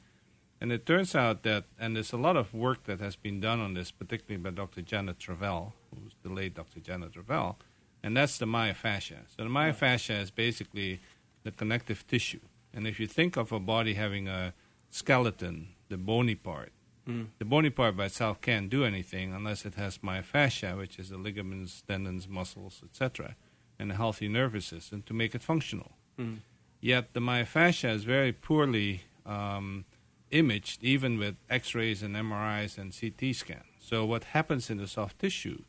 [0.62, 3.60] And it turns out that, and there's a lot of work that has been done
[3.60, 4.84] on this, particularly by Dr.
[4.84, 6.82] Janet Travell, who's the late Dr.
[6.82, 7.58] Janet Travell,
[8.04, 9.22] and that's the myofascia.
[9.36, 11.00] So the myofascia is basically
[11.44, 12.42] the connective tissue.
[12.72, 14.54] And if you think of a body having a
[14.92, 16.72] skeleton, the bony part,
[17.08, 17.28] mm.
[17.40, 21.18] the bony part by itself can't do anything unless it has myofascia, which is the
[21.18, 23.36] ligaments, tendons, muscles, etc.,
[23.80, 25.94] and a healthy nervous system to make it functional.
[26.20, 26.40] Mm.
[26.82, 29.86] Yet the myofascia is very poorly um,
[30.32, 33.64] imaged, even with X-rays and MRIs and CT scans.
[33.80, 35.64] So what happens in the soft tissue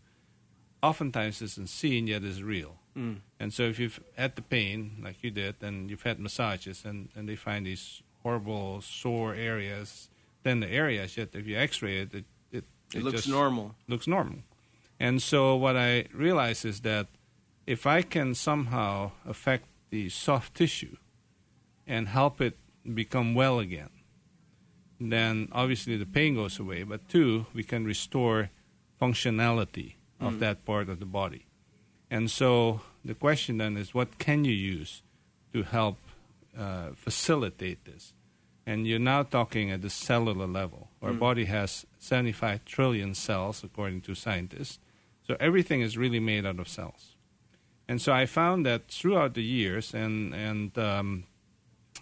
[0.83, 2.77] oftentimes isn't seen yet is real.
[2.97, 3.19] Mm.
[3.39, 7.09] And so if you've had the pain, like you did, and you've had massages, and,
[7.15, 10.09] and they find these horrible sore areas,
[10.43, 13.75] then the areas, yet if you x-ray it, it, it, it looks normal.
[13.89, 14.41] Looks normal.
[14.99, 17.07] And so what I realize is that
[17.71, 20.97] if I can somehow affect the soft tissue
[21.87, 23.91] and help it become well again,
[24.99, 26.83] then obviously the pain goes away.
[26.83, 28.51] But two, we can restore
[29.01, 30.39] functionality of mm.
[30.41, 31.47] that part of the body.
[32.11, 35.03] And so the question then is what can you use
[35.53, 35.99] to help
[36.59, 38.15] uh, facilitate this?
[38.67, 40.89] And you're now talking at the cellular level.
[41.01, 41.21] Our mm.
[41.21, 44.81] body has 75 trillion cells, according to scientists.
[45.25, 47.15] So everything is really made out of cells.
[47.91, 51.25] And so I found that throughout the years, and, and um,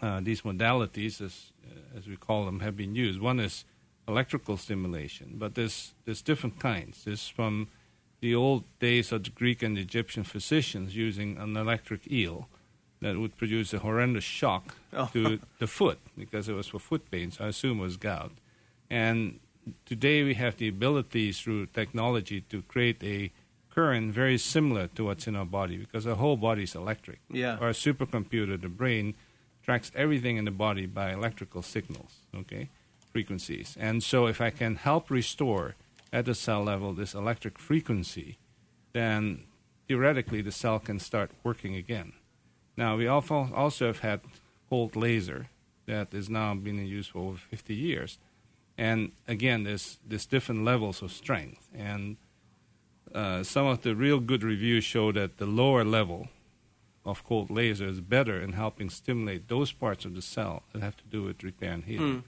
[0.02, 1.50] uh, these modalities, as,
[1.96, 3.22] as we call them, have been used.
[3.22, 3.64] One is
[4.06, 7.04] electrical stimulation, but there's, there's different kinds.
[7.06, 7.68] There's from
[8.20, 12.48] the old days of the Greek and Egyptian physicians using an electric eel
[13.00, 15.08] that would produce a horrendous shock oh.
[15.14, 18.32] to the foot because it was for foot pain, so I assume it was gout.
[18.90, 19.40] And
[19.86, 23.32] today we have the ability through technology to create a
[23.78, 27.20] current very similar to what's in our body because our whole body is electric.
[27.30, 27.58] Yeah.
[27.60, 29.14] Our supercomputer, the brain,
[29.62, 32.70] tracks everything in the body by electrical signals, okay,
[33.12, 33.76] frequencies.
[33.78, 35.76] And so if I can help restore
[36.12, 38.38] at the cell level this electric frequency,
[38.94, 39.44] then
[39.86, 42.14] theoretically the cell can start working again.
[42.76, 44.22] Now, we also have had
[44.68, 45.50] cold laser
[45.86, 48.18] that is now being used for over 50 years.
[48.76, 51.68] And again, there's, there's different levels of strength.
[51.72, 52.16] And
[53.14, 56.28] uh, some of the real good reviews show that the lower level
[57.04, 60.96] of cold laser is better in helping stimulate those parts of the cell that have
[60.96, 62.16] to do with repair and healing.
[62.16, 62.22] Mm.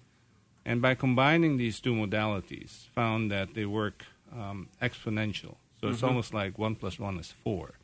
[0.64, 5.56] And by combining these two modalities, found that they work um, exponential.
[5.80, 5.94] So mm-hmm.
[5.94, 7.74] it's almost like one plus one is four.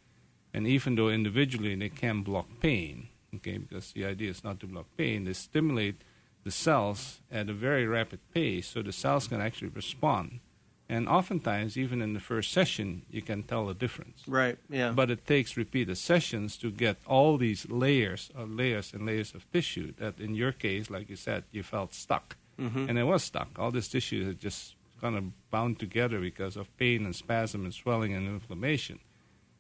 [0.54, 4.66] And even though individually they can block pain, okay, because the idea is not to
[4.66, 5.96] block pain, they stimulate
[6.44, 10.40] the cells at a very rapid pace so the cells can actually respond
[10.88, 14.22] and oftentimes, even in the first session, you can tell the difference.
[14.28, 14.56] Right.
[14.70, 14.92] Yeah.
[14.92, 19.50] But it takes repeated sessions to get all these layers of layers and layers of
[19.50, 19.92] tissue.
[19.98, 22.88] That, in your case, like you said, you felt stuck, mm-hmm.
[22.88, 23.58] and it was stuck.
[23.58, 27.74] All this tissue had just kind of bound together because of pain and spasm and
[27.74, 29.00] swelling and inflammation,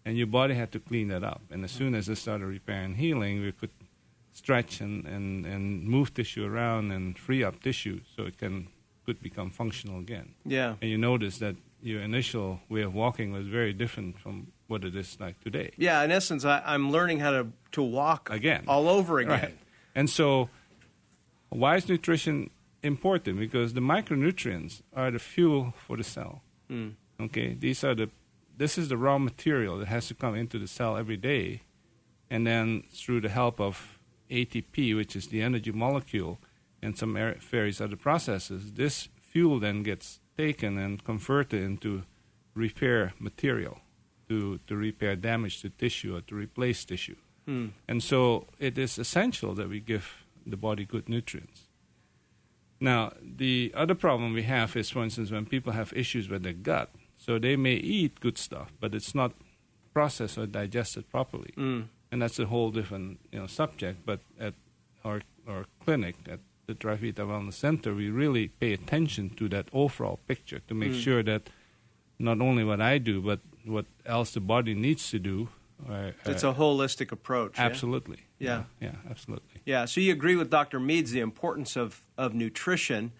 [0.04, 1.42] and your body had to clean that up.
[1.50, 3.70] And as soon as it started repair and healing, we could
[4.32, 8.68] stretch and, and, and move tissue around and free up tissue so it can
[9.06, 10.34] could become functional again.
[10.44, 10.74] Yeah.
[10.82, 14.94] And you notice that your initial way of walking was very different from what it
[14.96, 15.70] is like today.
[15.76, 19.40] Yeah, in essence, I, am learning how to, to walk again, all over again.
[19.40, 19.58] Right.
[19.94, 20.50] And so,
[21.48, 22.50] why is nutrition
[22.82, 23.38] important?
[23.38, 26.42] Because the micronutrients are the fuel for the cell.
[26.70, 26.94] Mm.
[27.20, 28.10] Okay, these are the
[28.58, 31.62] this is the raw material that has to come into the cell every day,
[32.28, 33.98] and then through the help of
[34.30, 36.38] ATP, which is the energy molecule,
[36.86, 37.14] and some
[37.50, 42.04] various other processes, this fuel then gets taken and converted into
[42.54, 43.80] repair material
[44.28, 47.16] to, to repair damage to tissue or to replace tissue.
[47.44, 47.68] Hmm.
[47.88, 51.62] And so it is essential that we give the body good nutrients.
[52.78, 56.52] Now, the other problem we have is, for instance, when people have issues with their
[56.52, 56.90] gut.
[57.16, 59.32] So they may eat good stuff, but it's not
[59.92, 61.52] processed or digested properly.
[61.56, 61.88] Mm.
[62.12, 64.06] And that's a whole different you know, subject.
[64.06, 64.54] But at
[65.04, 70.20] our, our clinic, at the Trivita Wellness Center, we really pay attention to that overall
[70.26, 71.00] picture to make mm.
[71.00, 71.48] sure that
[72.18, 75.48] not only what I do, but what else the body needs to do.
[75.88, 77.58] Uh, it's a holistic approach.
[77.58, 78.24] Absolutely.
[78.38, 78.64] Yeah?
[78.80, 78.88] yeah.
[78.88, 79.10] yeah.
[79.10, 79.60] absolutely.
[79.64, 79.84] Yeah.
[79.84, 80.80] So you agree with Dr.
[80.80, 83.12] Meads the importance of, of nutrition,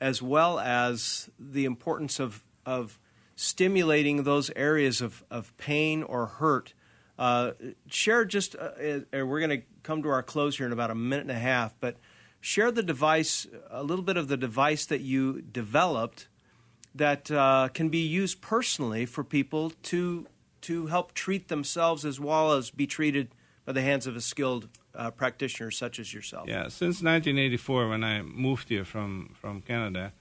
[0.00, 2.98] as well as the importance of of
[3.36, 6.74] stimulating those areas of, of pain or hurt.
[7.18, 7.52] Uh,
[7.86, 10.94] share just, uh, uh we're going to come to our close here in about a
[10.94, 11.96] minute and a half, but
[12.40, 16.28] share the device, a little bit of the device that you developed
[16.94, 20.26] that uh, can be used personally for people to
[20.62, 23.28] to help treat themselves as well as be treated
[23.64, 26.46] by the hands of a skilled uh, practitioner such as yourself.
[26.48, 30.12] Yeah, since 1984, when I moved here from, from Canada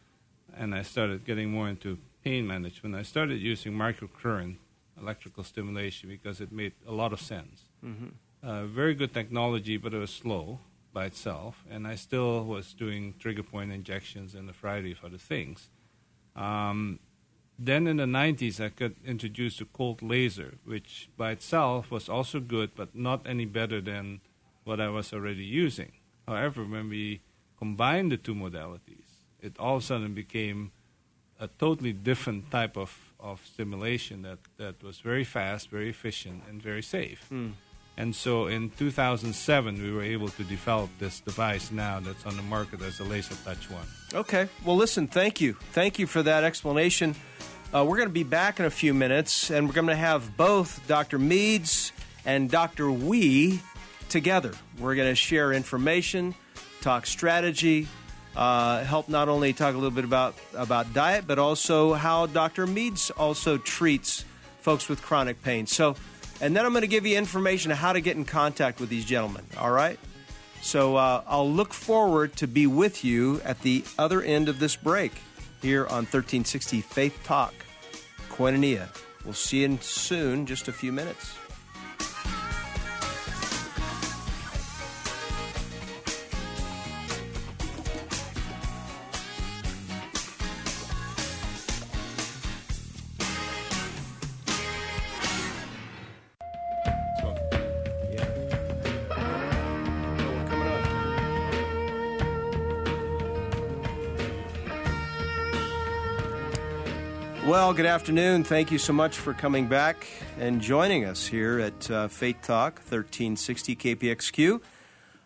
[0.56, 4.56] and I started getting more into pain management, I started using microcurrent
[4.98, 7.64] electrical stimulation because it made a lot of sense.
[7.84, 8.08] Mm-hmm.
[8.42, 10.60] Uh, very good technology, but it was slow
[10.94, 15.18] by itself, and I still was doing trigger point injections and a variety of other
[15.18, 15.70] things.
[16.36, 17.00] Um,
[17.58, 22.40] then in the 90s, I got introduced to cold laser, which by itself was also
[22.40, 24.22] good, but not any better than
[24.64, 25.92] what I was already using.
[26.28, 27.22] However, when we
[27.58, 29.10] combined the two modalities,
[29.42, 30.72] it all of a sudden became
[31.40, 36.62] a totally different type of, of stimulation that, that was very fast, very efficient, and
[36.62, 37.28] very safe.
[37.32, 37.54] Mm.
[38.00, 42.44] And so in 2007, we were able to develop this device now that's on the
[42.44, 43.86] market as a Laser Touch One.
[44.14, 44.48] Okay.
[44.64, 45.58] Well, listen, thank you.
[45.74, 47.14] Thank you for that explanation.
[47.76, 50.38] Uh, we're going to be back in a few minutes, and we're going to have
[50.38, 51.20] both Dr.
[51.20, 51.92] Meads
[52.26, 52.90] and Dr.
[52.90, 53.60] Wee
[54.08, 54.54] together.
[54.80, 56.36] We're going to share information,
[56.80, 57.90] talk strategy,
[58.34, 62.66] uh, help not only talk a little bit about, about diet, but also how Dr.
[62.66, 64.24] Meads also treats
[64.62, 65.68] folks with chronic pain.
[65.68, 65.98] So,
[66.42, 68.90] and then I'm going to give you information on how to get in contact with
[68.90, 69.46] these gentlemen.
[69.58, 70.00] All right?
[70.62, 74.76] So uh, I'll look forward to be with you at the other end of this
[74.76, 75.14] break
[75.62, 77.54] here on 1360 Faith Talk,
[78.30, 78.88] Koinonia.
[79.26, 81.36] We'll see you soon, just a few minutes.
[107.80, 108.44] Good afternoon.
[108.44, 110.06] Thank you so much for coming back
[110.38, 114.60] and joining us here at uh, Faith Talk 1360 KPXQ.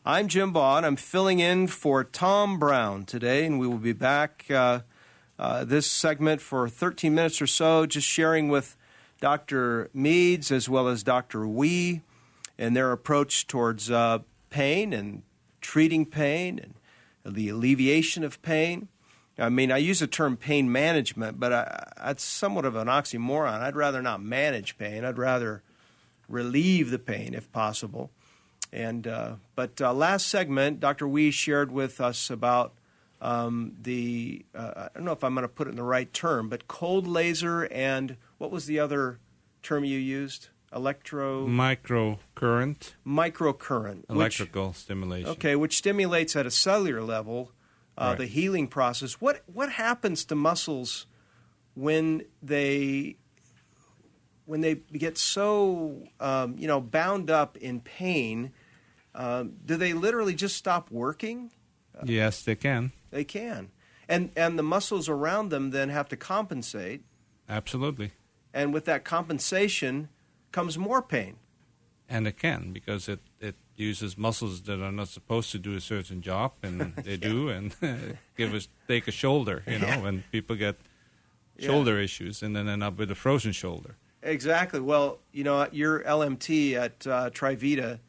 [0.05, 0.85] I'm Jim Baugh.
[0.85, 4.81] I'm filling in for Tom Brown today, and we will be back uh,
[5.39, 8.77] uh, this segment for 13 minutes or so, just sharing with
[9.19, 9.89] Dr.
[9.91, 11.47] Meads as well as Dr.
[11.47, 12.01] Wee
[12.59, 14.19] and their approach towards uh,
[14.51, 15.23] pain and
[15.59, 16.59] treating pain
[17.25, 18.89] and the alleviation of pain.
[19.37, 23.61] I mean, I use the term pain management, but I, that's somewhat of an oxymoron.
[23.61, 25.03] I'd rather not manage pain.
[25.03, 25.63] I'd rather
[26.27, 28.11] relieve the pain if possible.
[28.71, 31.07] And uh, but uh, last segment, Dr.
[31.07, 32.73] Wee shared with us about
[33.21, 36.11] um, the uh, I don't know if I'm going to put it in the right
[36.11, 39.19] term, but cold laser and what was the other
[39.61, 40.49] term you used?
[40.75, 45.29] Electro microcurrent microcurrent electrical which, stimulation.
[45.29, 47.51] Okay, which stimulates at a cellular level
[47.97, 48.17] uh, Right.
[48.19, 49.13] the healing process.
[49.21, 51.05] What what happens to muscles
[51.75, 53.17] when they
[54.45, 58.51] when they get so um, you know bound up in pain?
[59.15, 61.51] Um, do they literally just stop working?
[62.03, 62.91] Yes, they can.
[63.11, 63.69] They can,
[64.09, 67.03] and and the muscles around them then have to compensate,
[67.47, 68.11] Absolutely.
[68.53, 70.09] and with that compensation
[70.51, 71.35] comes more pain.
[72.09, 75.81] And it can because it, it uses muscles that are not supposed to do a
[75.81, 77.75] certain job, and they do, and
[78.37, 80.01] give us take a shoulder, you know, Yeah.
[80.01, 80.75] when people get
[81.57, 81.67] Yeah.
[81.67, 83.95] shoulder issues and then end up with a frozen shoulder.
[84.21, 84.79] Exactly.
[84.79, 87.99] Well, you know, your LMT at uh, Trivita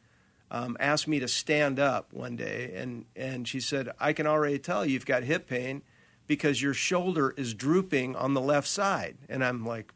[0.49, 4.57] um, asked me to stand up one day, and, and she said, I can already
[4.59, 5.81] tell you've got hip pain
[6.27, 9.17] because your shoulder is drooping on the left side.
[9.27, 9.93] And I'm like,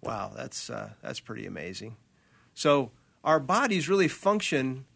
[0.00, 1.96] wow, that's, uh, that's pretty amazing.
[2.54, 2.90] So
[3.22, 4.86] our bodies really function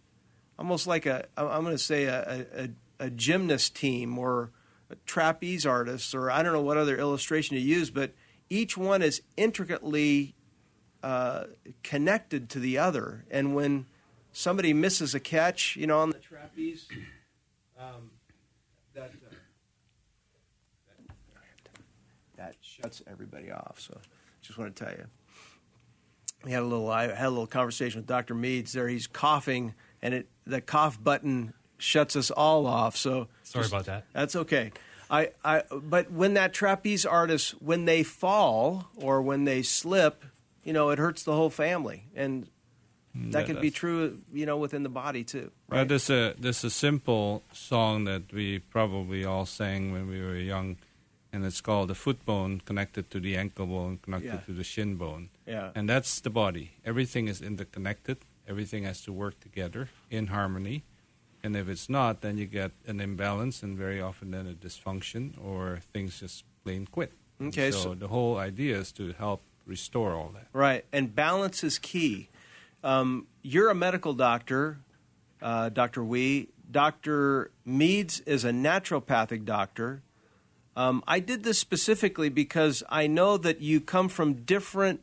[0.58, 2.68] almost like a, I'm going to say a, a,
[3.06, 4.50] a gymnast team or
[5.04, 8.12] trapeze artists, or I don't know what other illustration to use, but
[8.48, 10.34] each one is intricately
[11.02, 11.44] uh,
[11.82, 13.24] connected to the other.
[13.30, 13.86] And when
[14.32, 16.86] somebody misses a catch, you know, on the trapeze,
[17.78, 18.10] um,
[18.94, 19.34] that, uh,
[22.36, 23.80] that shuts everybody off.
[23.80, 23.98] So,
[24.42, 25.06] just want to tell you,
[26.44, 26.90] we had a little.
[26.90, 28.34] I had a little conversation with Dr.
[28.34, 28.88] Meads there.
[28.88, 32.96] He's coughing, and it the cough button shuts us all off.
[32.96, 34.04] So Sorry just- about that.
[34.12, 34.72] That's okay.
[35.08, 40.24] I, I, but when that trapeze artist, when they fall or when they slip,
[40.64, 42.48] you know, it hurts the whole family, and
[43.16, 45.52] mm, that Yeah, could be true, you know, within the body too.
[45.68, 45.86] Right?
[45.86, 50.34] there's a uh, there's a simple song that we probably all sang when we were
[50.34, 50.76] young,
[51.32, 54.46] and it's called "The Foot Bone Connected to the Ankle Bone Connected Yeah.
[54.46, 55.70] to the Shin Bone," yeah.
[55.76, 56.72] and that's the body.
[56.84, 58.16] Everything is interconnected.
[58.48, 60.84] Everything has to work together in harmony,
[61.42, 65.32] and if it's not, then you get an imbalance, and very often then a dysfunction,
[65.44, 67.12] or things just plain quit.
[67.42, 70.46] Okay, so, so- the whole idea is to help restore all that.
[70.52, 72.28] Right, and balance is key.
[72.84, 74.78] Um, you're a medical doctor,
[75.42, 76.04] uh, Dr.
[76.04, 76.48] Wee.
[76.70, 77.50] Dr.
[77.64, 80.02] Meads is a naturopathic doctor.
[80.76, 85.00] Um, I did this specifically because I know that you come from different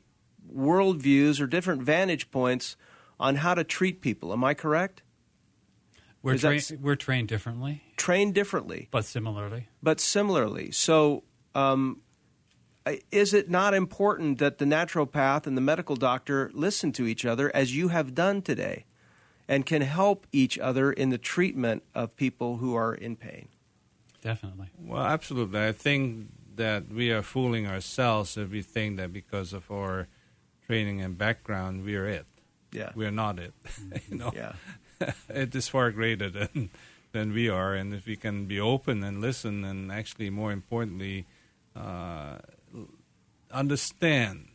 [0.54, 2.76] worldviews or different vantage points
[3.24, 4.32] on how to treat people.
[4.34, 5.02] Am I correct?
[6.22, 9.68] We're, Is that we're trained differently, Trained differently, but similarly.
[9.82, 10.72] but similarly.
[10.72, 11.24] So,
[11.56, 12.02] um,
[13.12, 17.50] is it not important that the naturopath and the medical doctor listen to each other
[17.56, 18.86] as you have done today
[19.48, 23.48] and can help each other in the treatment of people who are in pain?
[24.22, 24.68] Definitely.
[24.78, 25.62] Well, absolutely.
[25.66, 30.08] I think that we are fooling ourselves if we think that because of our
[30.68, 32.26] training and background, we are it.
[32.74, 32.92] Yeah.
[32.96, 33.54] We are not it.
[34.10, 34.54] you know, Yeah.
[35.30, 36.70] it is far greater than
[37.12, 41.26] than we are, and if we can be open and listen, and actually, more importantly,
[41.76, 42.38] uh,
[43.52, 44.48] understand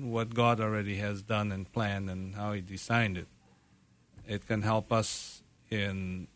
[0.00, 3.28] what God already has done and planned and how He designed it,
[4.26, 6.26] it can help us in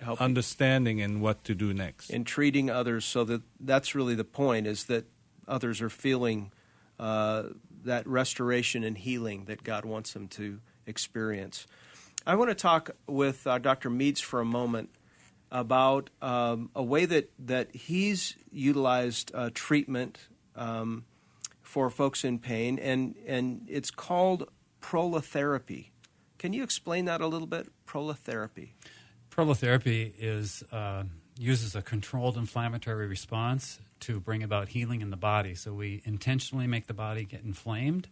[0.00, 2.10] Help understanding and what to do next.
[2.10, 5.04] in treating others so that that's really the point is that
[5.48, 6.50] others are feeling
[6.98, 7.44] uh,
[7.84, 11.66] that restoration and healing that God wants them to experience.
[12.26, 13.90] I want to talk with uh, Dr.
[13.90, 14.90] Meads for a moment
[15.50, 20.18] about um, a way that, that he's utilized uh, treatment
[20.56, 21.04] um,
[21.62, 24.48] for folks in pain, and, and it's called
[24.80, 25.90] prolotherapy.
[26.38, 27.68] Can you explain that a little bit?
[27.86, 28.70] Prolotherapy.
[29.30, 31.04] Prolotherapy is uh,
[31.38, 35.54] uses a controlled inflammatory response to bring about healing in the body.
[35.54, 38.08] So we intentionally make the body get inflamed,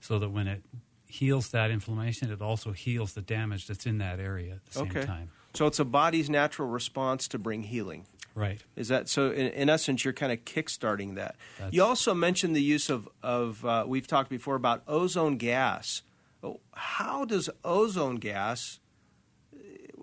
[0.00, 0.62] so that when it
[1.06, 4.90] heals that inflammation, it also heals the damage that's in that area at the same
[4.90, 5.04] Okay.
[5.04, 5.30] time.
[5.54, 8.06] So it's a body's natural response to bring healing.
[8.34, 8.60] Right.
[8.74, 9.30] Is that so?
[9.30, 11.36] In, in essence, you're kind of kickstarting that.
[11.58, 16.02] That's- You also mentioned the use of of uh, we've talked before about ozone gas.
[16.42, 18.80] Oh, How does ozone gas?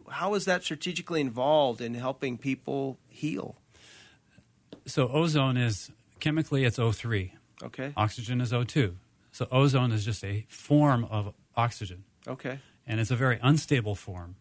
[0.10, 3.58] How is that strategically involved in helping people heal?
[4.86, 7.32] So ozone is chemically it's O3.
[7.64, 7.94] Okay.
[7.96, 8.96] Oxygen is O2.
[9.32, 12.60] So ozone is just a form of oxygen, Okay.
[12.86, 14.36] and it's a very unstable form,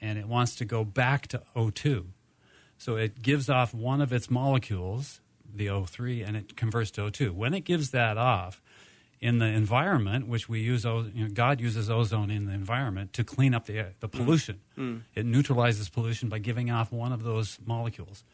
[0.00, 2.06] and it wants to go back to O2.
[2.78, 5.20] So it gives off one of its molecules,
[5.54, 7.32] the O3, and it converts to O2.
[7.32, 8.62] When it gives that off
[9.20, 13.24] in the environment, which we use, you know, God uses ozone in the environment to
[13.24, 14.12] clean up the air, the mm.
[14.12, 14.60] pollution.
[14.78, 15.02] Mm.
[15.14, 18.24] It neutralizes pollution by giving off one of those molecules,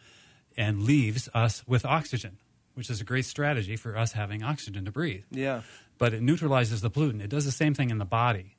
[0.56, 2.38] and leaves us with oxygen,
[2.74, 5.62] which is a great strategy for us having oxygen to breathe Yeah.
[5.98, 7.22] but it neutralizes the pollutant.
[7.22, 8.56] It does the same thing in the body.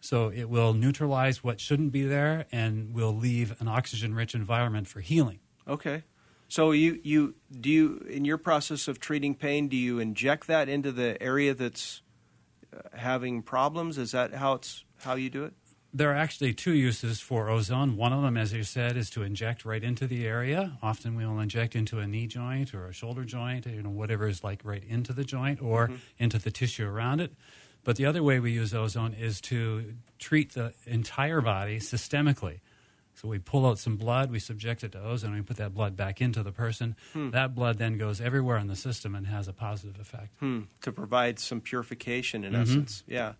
[0.00, 4.86] So it will neutralize what shouldn't be there and will leave an oxygen rich environment
[4.86, 5.38] for healing.
[5.66, 6.02] Okay.
[6.48, 10.68] So you you do you in your process of treating pain, do you inject that
[10.68, 12.02] into the area that's
[12.76, 13.96] uh, having problems?
[13.96, 15.54] Is that how it's how you do it?
[15.96, 17.96] There are actually two uses for ozone.
[17.96, 20.76] One of them, as you said, is to inject right into the area.
[20.82, 24.26] Often we will inject into a knee joint or a shoulder joint, you know, whatever
[24.26, 27.32] is like right into the joint or into the tissue around it.
[27.84, 32.58] But the other way we use ozone is to treat the entire body systemically.
[33.14, 35.72] So we pull out some blood, we subject it to ozone, and we put that
[35.72, 36.96] blood back into the person.
[37.14, 40.30] That blood then goes everywhere in the system and has a positive effect.
[40.40, 42.62] Hmm, to provide some purification in Mm-hmm.
[42.62, 43.04] essence.
[43.06, 43.34] Yeah.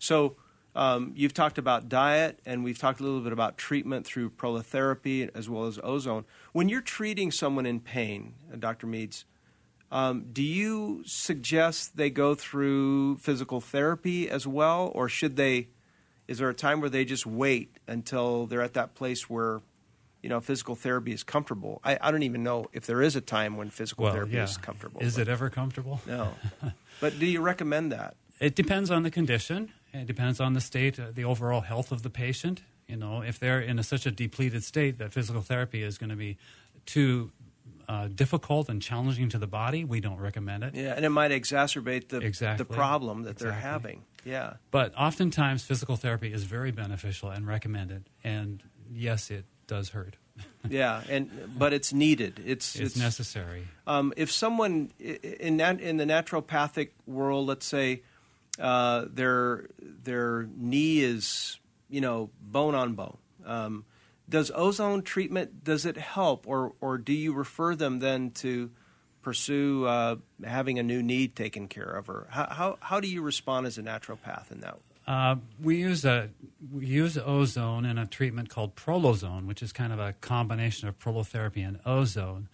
[0.00, 0.34] So
[0.74, 5.28] um, you've talked about diet, and we've talked a little bit about treatment through prolotherapy
[5.34, 6.24] as well as ozone.
[6.52, 8.86] When you're treating someone in pain, uh, Dr.
[8.86, 9.24] Meads,
[9.92, 15.68] um, do you suggest they go through physical therapy as well, or should they?
[16.28, 19.62] Is there a time where they just wait until they're at that place where,
[20.22, 21.80] you know, physical therapy is comfortable?
[21.82, 24.44] I, I don't even know if there is a time when physical Well, therapy yeah.
[24.44, 25.00] is comfortable.
[25.00, 26.00] Is but- it ever comfortable?
[26.06, 26.34] no.
[27.00, 28.14] but do you recommend that?
[28.38, 29.72] It depends on the condition.
[29.92, 32.62] It depends on the state, uh, the overall health of the patient.
[32.86, 36.10] You know, if they're in a, such a depleted state that physical therapy is going
[36.10, 36.38] to be
[36.86, 37.30] too
[37.88, 40.74] uh, difficult and challenging to the body, we don't recommend it.
[40.74, 42.64] Yeah, and it might exacerbate the Exactly.
[42.64, 44.04] the problem that they're having.
[44.24, 44.54] Yeah.
[44.70, 48.04] But oftentimes, physical therapy is very beneficial and recommended.
[48.22, 48.62] And
[48.92, 50.16] yes, it does hurt.
[50.68, 52.40] Yeah, and but it's needed.
[52.44, 53.66] It's It's, necessary.
[53.86, 58.02] Um, if someone in that in the naturopathic world, let's say
[58.60, 61.58] uh, their their knee is
[61.88, 63.84] you know bone on bone, um,
[64.28, 68.70] does ozone treatment does it help, or or do you refer them then to
[69.22, 73.22] pursue uh, having a new knee taken care of, or how, how how do you
[73.22, 74.78] respond as a naturopath in that?
[75.06, 76.30] Uh, we use a
[76.72, 80.98] we use ozone in a treatment called prolozone, which is kind of a combination of
[80.98, 82.48] prolotherapy and ozone.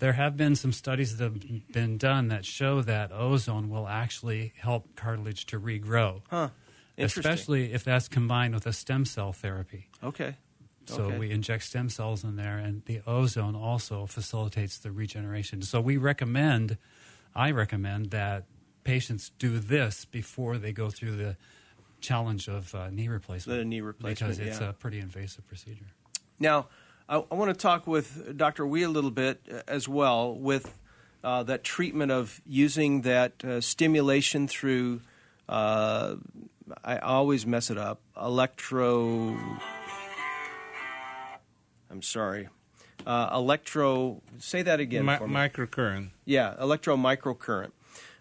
[0.00, 4.52] There have been some studies that have been done that show that ozone will actually
[4.58, 6.22] help cartilage to regrow.
[6.28, 6.48] Huh.
[6.98, 9.88] Especially if that's combined with a stem cell therapy.
[10.02, 10.36] Okay.
[10.86, 11.18] So Okay.
[11.18, 15.62] we inject stem cells in there, and the ozone also facilitates the regeneration.
[15.62, 16.76] So we recommend,
[17.34, 18.44] I recommend that
[18.84, 21.36] patients do this before they go through the
[22.00, 23.58] challenge of uh, knee replacement.
[23.58, 24.70] The knee replacement, because it's yeah.
[24.70, 25.92] a pretty invasive procedure.
[26.38, 26.68] Now,
[27.10, 28.64] I, I want to talk with Dr.
[28.64, 30.78] Wee a little bit uh, as well with
[31.24, 35.00] uh, that treatment of using that uh, stimulation through.
[35.48, 36.14] Uh,
[36.84, 38.00] I always mess it up.
[38.16, 39.36] Electro.
[41.90, 42.48] I'm sorry.
[43.04, 44.22] Uh, electro.
[44.38, 46.10] Say that again Mi- microcurrent.
[46.24, 47.72] Yeah, electro microcurrent.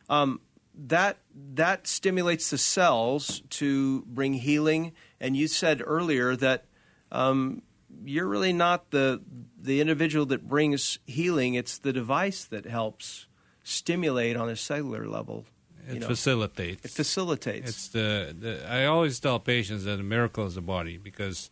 [0.10, 0.42] Um,
[0.74, 1.18] that
[1.54, 4.94] that stimulates the cells to bring healing.
[5.20, 6.66] And you said earlier that
[7.12, 7.62] um,
[8.04, 9.22] you're really not the
[9.62, 11.56] the individual that brings healing.
[11.56, 13.28] It's the device that helps
[13.64, 15.46] stimulate on a cellular level.
[15.88, 16.08] It you know.
[16.08, 16.86] facilitates.
[16.86, 17.70] It facilitates.
[17.70, 21.50] It's the, the I always tell patients that a miracle is the body because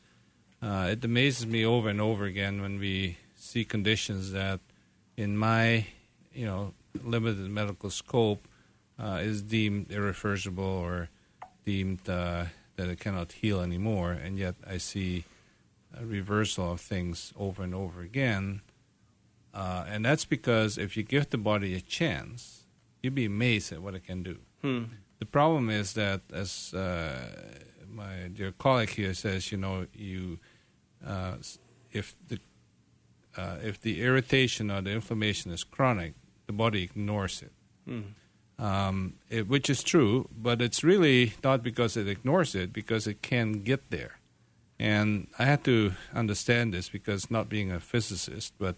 [0.62, 4.60] uh, it amazes me over and over again when we see conditions that,
[5.16, 5.86] in my
[6.34, 6.74] you know
[7.04, 8.48] limited medical scope,
[9.00, 11.10] uh, is deemed irreversible or
[11.66, 15.26] deemed uh, that it cannot heal anymore, and yet I see
[15.94, 18.62] a reversal of things over and over again.
[19.54, 22.66] Uh, and that's because if you give the body a chance,
[23.02, 24.38] you'd be amazed at what it can do.
[24.62, 24.84] Hmm.
[25.20, 27.18] The problem is that, as uh,
[27.92, 30.40] my dear colleague here says, you know, you
[31.06, 31.36] uh,
[31.92, 32.40] if the
[33.36, 36.14] uh, if the irritation or the inflammation is chronic,
[36.46, 37.52] the body ignores it.
[38.60, 43.22] Um, it, which is true, but it's really not because it ignores it, because it
[43.22, 44.18] can get there.
[44.80, 48.76] And I had to understand this because not being a physicist, but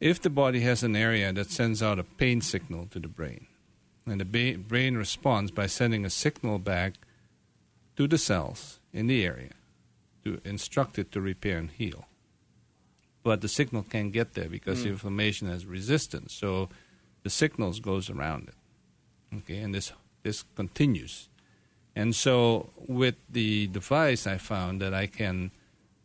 [0.00, 3.46] if the body has an area that sends out a pain signal to the brain,
[4.06, 6.94] and the ba- brain responds by sending a signal back
[7.96, 9.52] to the cells in the area
[10.24, 12.06] to instruct it to repair and heal.
[13.22, 14.84] But the signal can't get there because hmm.
[14.84, 16.70] the inflammation has resistance, so
[17.22, 19.36] the signals goes around it.
[19.36, 21.28] Okay, and this this continues.
[21.94, 25.50] And so with the device I found that I can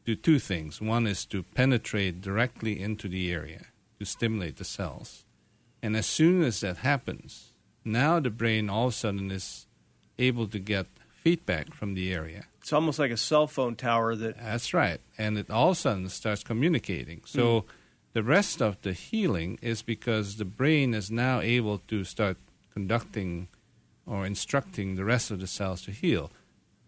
[0.06, 0.80] do two things.
[0.80, 3.66] One is to penetrate directly into the area
[4.00, 5.26] to stimulate the cells.
[5.82, 9.68] And as soon as that happens, now the brain all of a sudden is
[10.18, 12.46] able to get feedback from the area.
[12.62, 14.38] it's almost like a cell phone tower that.
[14.38, 15.02] That's right.
[15.18, 17.22] And it all of a sudden starts communicating.
[17.26, 17.68] So hmm.
[18.14, 22.38] the rest of the healing is because the brain is now able to start
[22.74, 23.48] conducting
[24.06, 26.32] or instructing the rest of the cells to heal.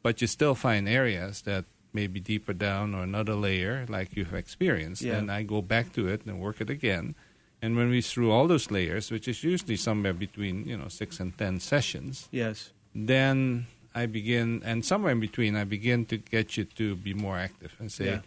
[0.03, 4.33] But you still find areas that may be deeper down or another layer like you've
[4.33, 5.01] experienced.
[5.01, 5.15] Yeah.
[5.17, 7.15] And I go back to it and work it again.
[7.61, 11.19] And when we through all those layers, which is usually somewhere between, you know, six
[11.19, 12.71] and ten sessions, Yes.
[12.93, 13.65] then
[13.95, 17.75] I begin, and somewhere in between, I begin to get you to be more active
[17.79, 18.19] and say, Yeah.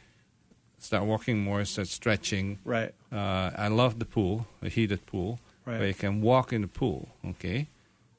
[0.80, 2.58] start walking more, start stretching.
[2.64, 2.92] Right.
[3.12, 5.78] Uh, I love the pool, a heated pool, Right.
[5.78, 7.08] where you can walk in the pool.
[7.24, 7.68] Okay,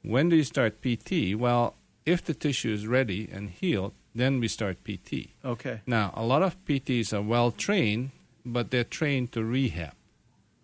[0.01, 1.35] when do you start PT?
[1.35, 1.75] Well,
[2.05, 5.29] if the tissue is ready and healed, then we start PT.
[5.45, 5.81] Okay.
[5.85, 8.11] Now, a lot of PTs are well trained,
[8.45, 9.93] but they're trained to rehab.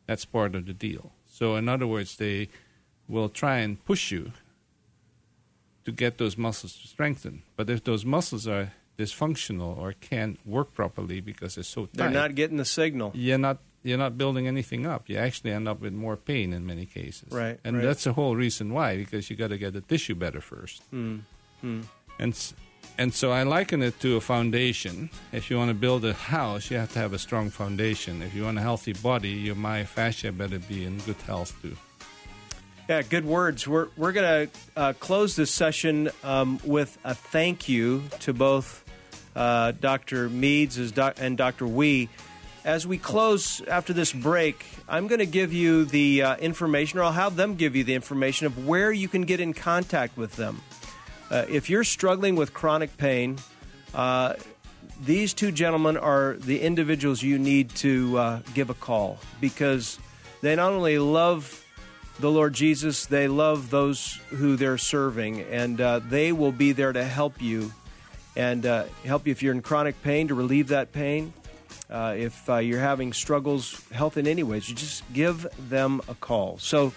[0.07, 1.11] That's part of the deal.
[1.29, 2.49] So, in other words, they
[3.07, 4.31] will try and push you
[5.85, 7.43] to get those muscles to strengthen.
[7.55, 12.09] But if those muscles are dysfunctional or can't work properly because they're so tight, They're
[12.09, 13.11] not getting the signal.
[13.13, 15.07] you're not you're not building anything up.
[15.09, 17.31] You actually end up with more pain in many cases.
[17.31, 17.85] Right, And right.
[17.85, 20.83] that's the whole reason why, because you got to get the tissue better first.
[20.91, 21.19] Hmm.
[22.19, 22.53] And
[22.99, 25.09] and so I liken it to a foundation.
[25.31, 28.21] If you want to build a house, you have to have a strong foundation.
[28.21, 31.77] If you want a healthy body, your myofascia better be in good health too.
[32.89, 33.67] Yeah, good words.
[33.67, 38.83] We're, we're going to uh, close this session um, with a thank you to both
[39.35, 40.29] uh, Dr.
[40.29, 41.67] Meads and Dr.
[41.67, 42.09] Wee.
[42.67, 47.03] As we close after this break, I'm going to give you the uh, information, or
[47.03, 50.35] I'll have them give you the information of where you can get in contact with
[50.35, 50.61] them.
[51.31, 53.37] Uh, if you're struggling with chronic pain,
[53.95, 54.33] uh,
[55.01, 59.97] these two gentlemen are the individuals you need to uh, give a call because
[60.41, 61.65] they not only love
[62.19, 66.91] the Lord Jesus, they love those who they're serving, and uh, they will be there
[66.91, 67.71] to help you
[68.35, 71.31] and uh, help you if you're in chronic pain to relieve that pain.
[71.89, 76.15] Uh, if uh, you're having struggles, health in any ways, you just give them a
[76.15, 76.57] call.
[76.59, 76.93] So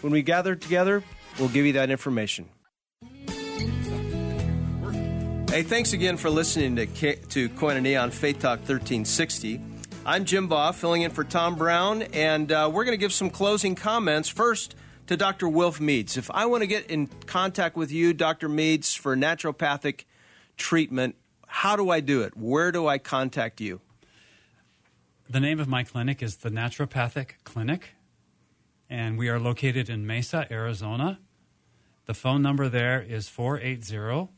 [0.00, 1.02] when we gather together,
[1.38, 2.48] we'll give you that information.
[5.50, 9.60] Hey, thanks again for listening to, K- to Koinonia on Faith Talk 1360.
[10.04, 13.30] I'm Jim Baugh, filling in for Tom Brown, and uh, we're going to give some
[13.30, 14.28] closing comments.
[14.28, 14.74] First,
[15.06, 15.48] to Dr.
[15.48, 16.16] Wilf Meads.
[16.16, 18.48] If I want to get in contact with you, Dr.
[18.48, 20.04] Meads, for naturopathic
[20.56, 21.16] treatment,
[21.46, 22.36] how do I do it?
[22.36, 23.80] Where do I contact you?
[25.32, 27.94] The name of my clinic is the Naturopathic Clinic,
[28.90, 31.20] and we are located in Mesa, Arizona.
[32.04, 34.28] The phone number there is 480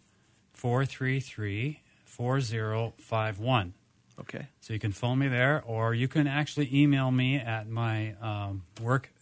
[0.52, 3.74] 433 4051.
[4.20, 4.46] Okay.
[4.60, 8.62] So you can phone me there, or you can actually email me at my um,
[8.80, 9.12] work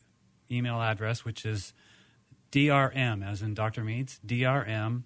[0.50, 1.72] email address, which is
[2.50, 3.82] drm, as in Dr.
[3.82, 5.04] Meads, drm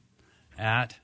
[0.59, 0.97] at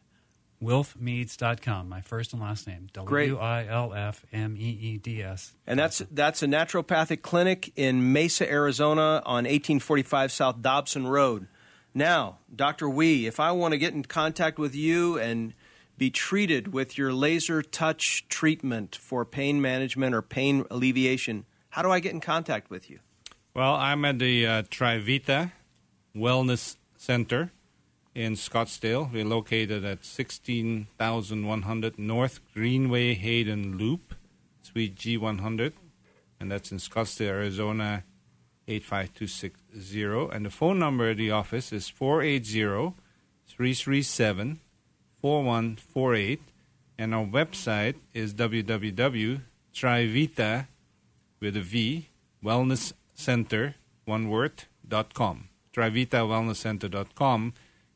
[0.63, 2.89] wilfmeades.com, my first and last name.
[3.05, 3.31] Great.
[3.31, 5.53] W I L F M E E D S.
[5.67, 11.49] And that's that's a naturopathic clinic in Mesa, Arizona on 1845 South Dobson Road.
[11.95, 12.89] Now, Dr.
[12.89, 15.53] Wee, if I want to get in contact with you and
[15.99, 21.91] be treated with your laser touch treatment for pain management or pain alleviation, how do
[21.91, 23.01] I get in contact with you?
[23.55, 25.53] Well, I'm at the uh, Trivita
[26.17, 27.53] Wellness Center
[28.15, 29.11] in Scottsdale.
[29.13, 34.15] We're located at 16100 North Greenway Hayden Loop,
[34.63, 35.73] Suite G100,
[36.39, 38.05] and that's in Scottsdale, Arizona
[38.69, 40.35] 85260.
[40.35, 42.95] And the phone number at the office is 480
[43.47, 44.61] 337
[45.21, 46.41] 4148.
[46.99, 49.41] And our website is www.trivita
[51.41, 52.09] with a V,
[52.45, 55.49] Wellness Center, one word, dot com.
[55.75, 57.55] TrivitaWellnessCenter.com.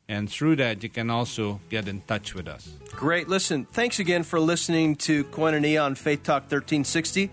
[0.09, 2.69] And through that, you can also get in touch with us.
[2.91, 3.27] Great.
[3.27, 7.29] Listen, thanks again for listening to Koinonia on Faith Talk 1360.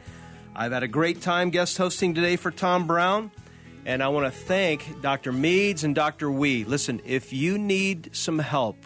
[0.57, 3.31] I've had a great time guest hosting today for Tom Brown.
[3.87, 5.31] And I want to thank Dr.
[5.31, 6.31] Meads and Dr.
[6.31, 6.65] Wee.
[6.65, 8.77] Listen, if you need some help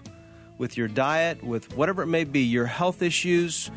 [0.59, 3.71] with your diet, with whatever it may be, your health issues,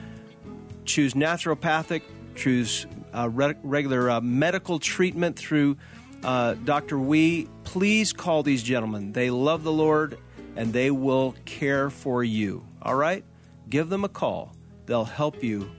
[0.84, 2.02] choose naturopathic,
[2.36, 5.78] choose uh, re- regular uh, medical treatment through
[6.24, 7.00] uh, Dr.
[7.00, 7.48] Wee.
[7.64, 9.12] Please call these gentlemen.
[9.12, 10.18] They love the Lord
[10.56, 12.66] and they will care for you.
[12.82, 13.24] All right?
[13.70, 14.56] Give them a call.
[14.86, 15.72] They'll help you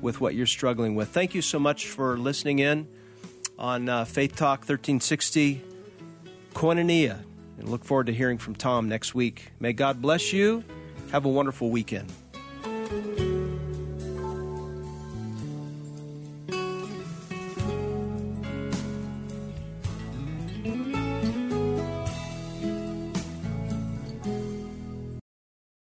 [0.00, 1.08] with what you're struggling with.
[1.08, 2.88] Thank you so much for listening in
[3.58, 5.62] on uh, Faith Talk 1360
[6.54, 7.22] Koinonia.
[7.58, 9.52] And look forward to hearing from Tom next week.
[9.60, 10.64] May God bless you.
[11.12, 12.12] Have a wonderful weekend.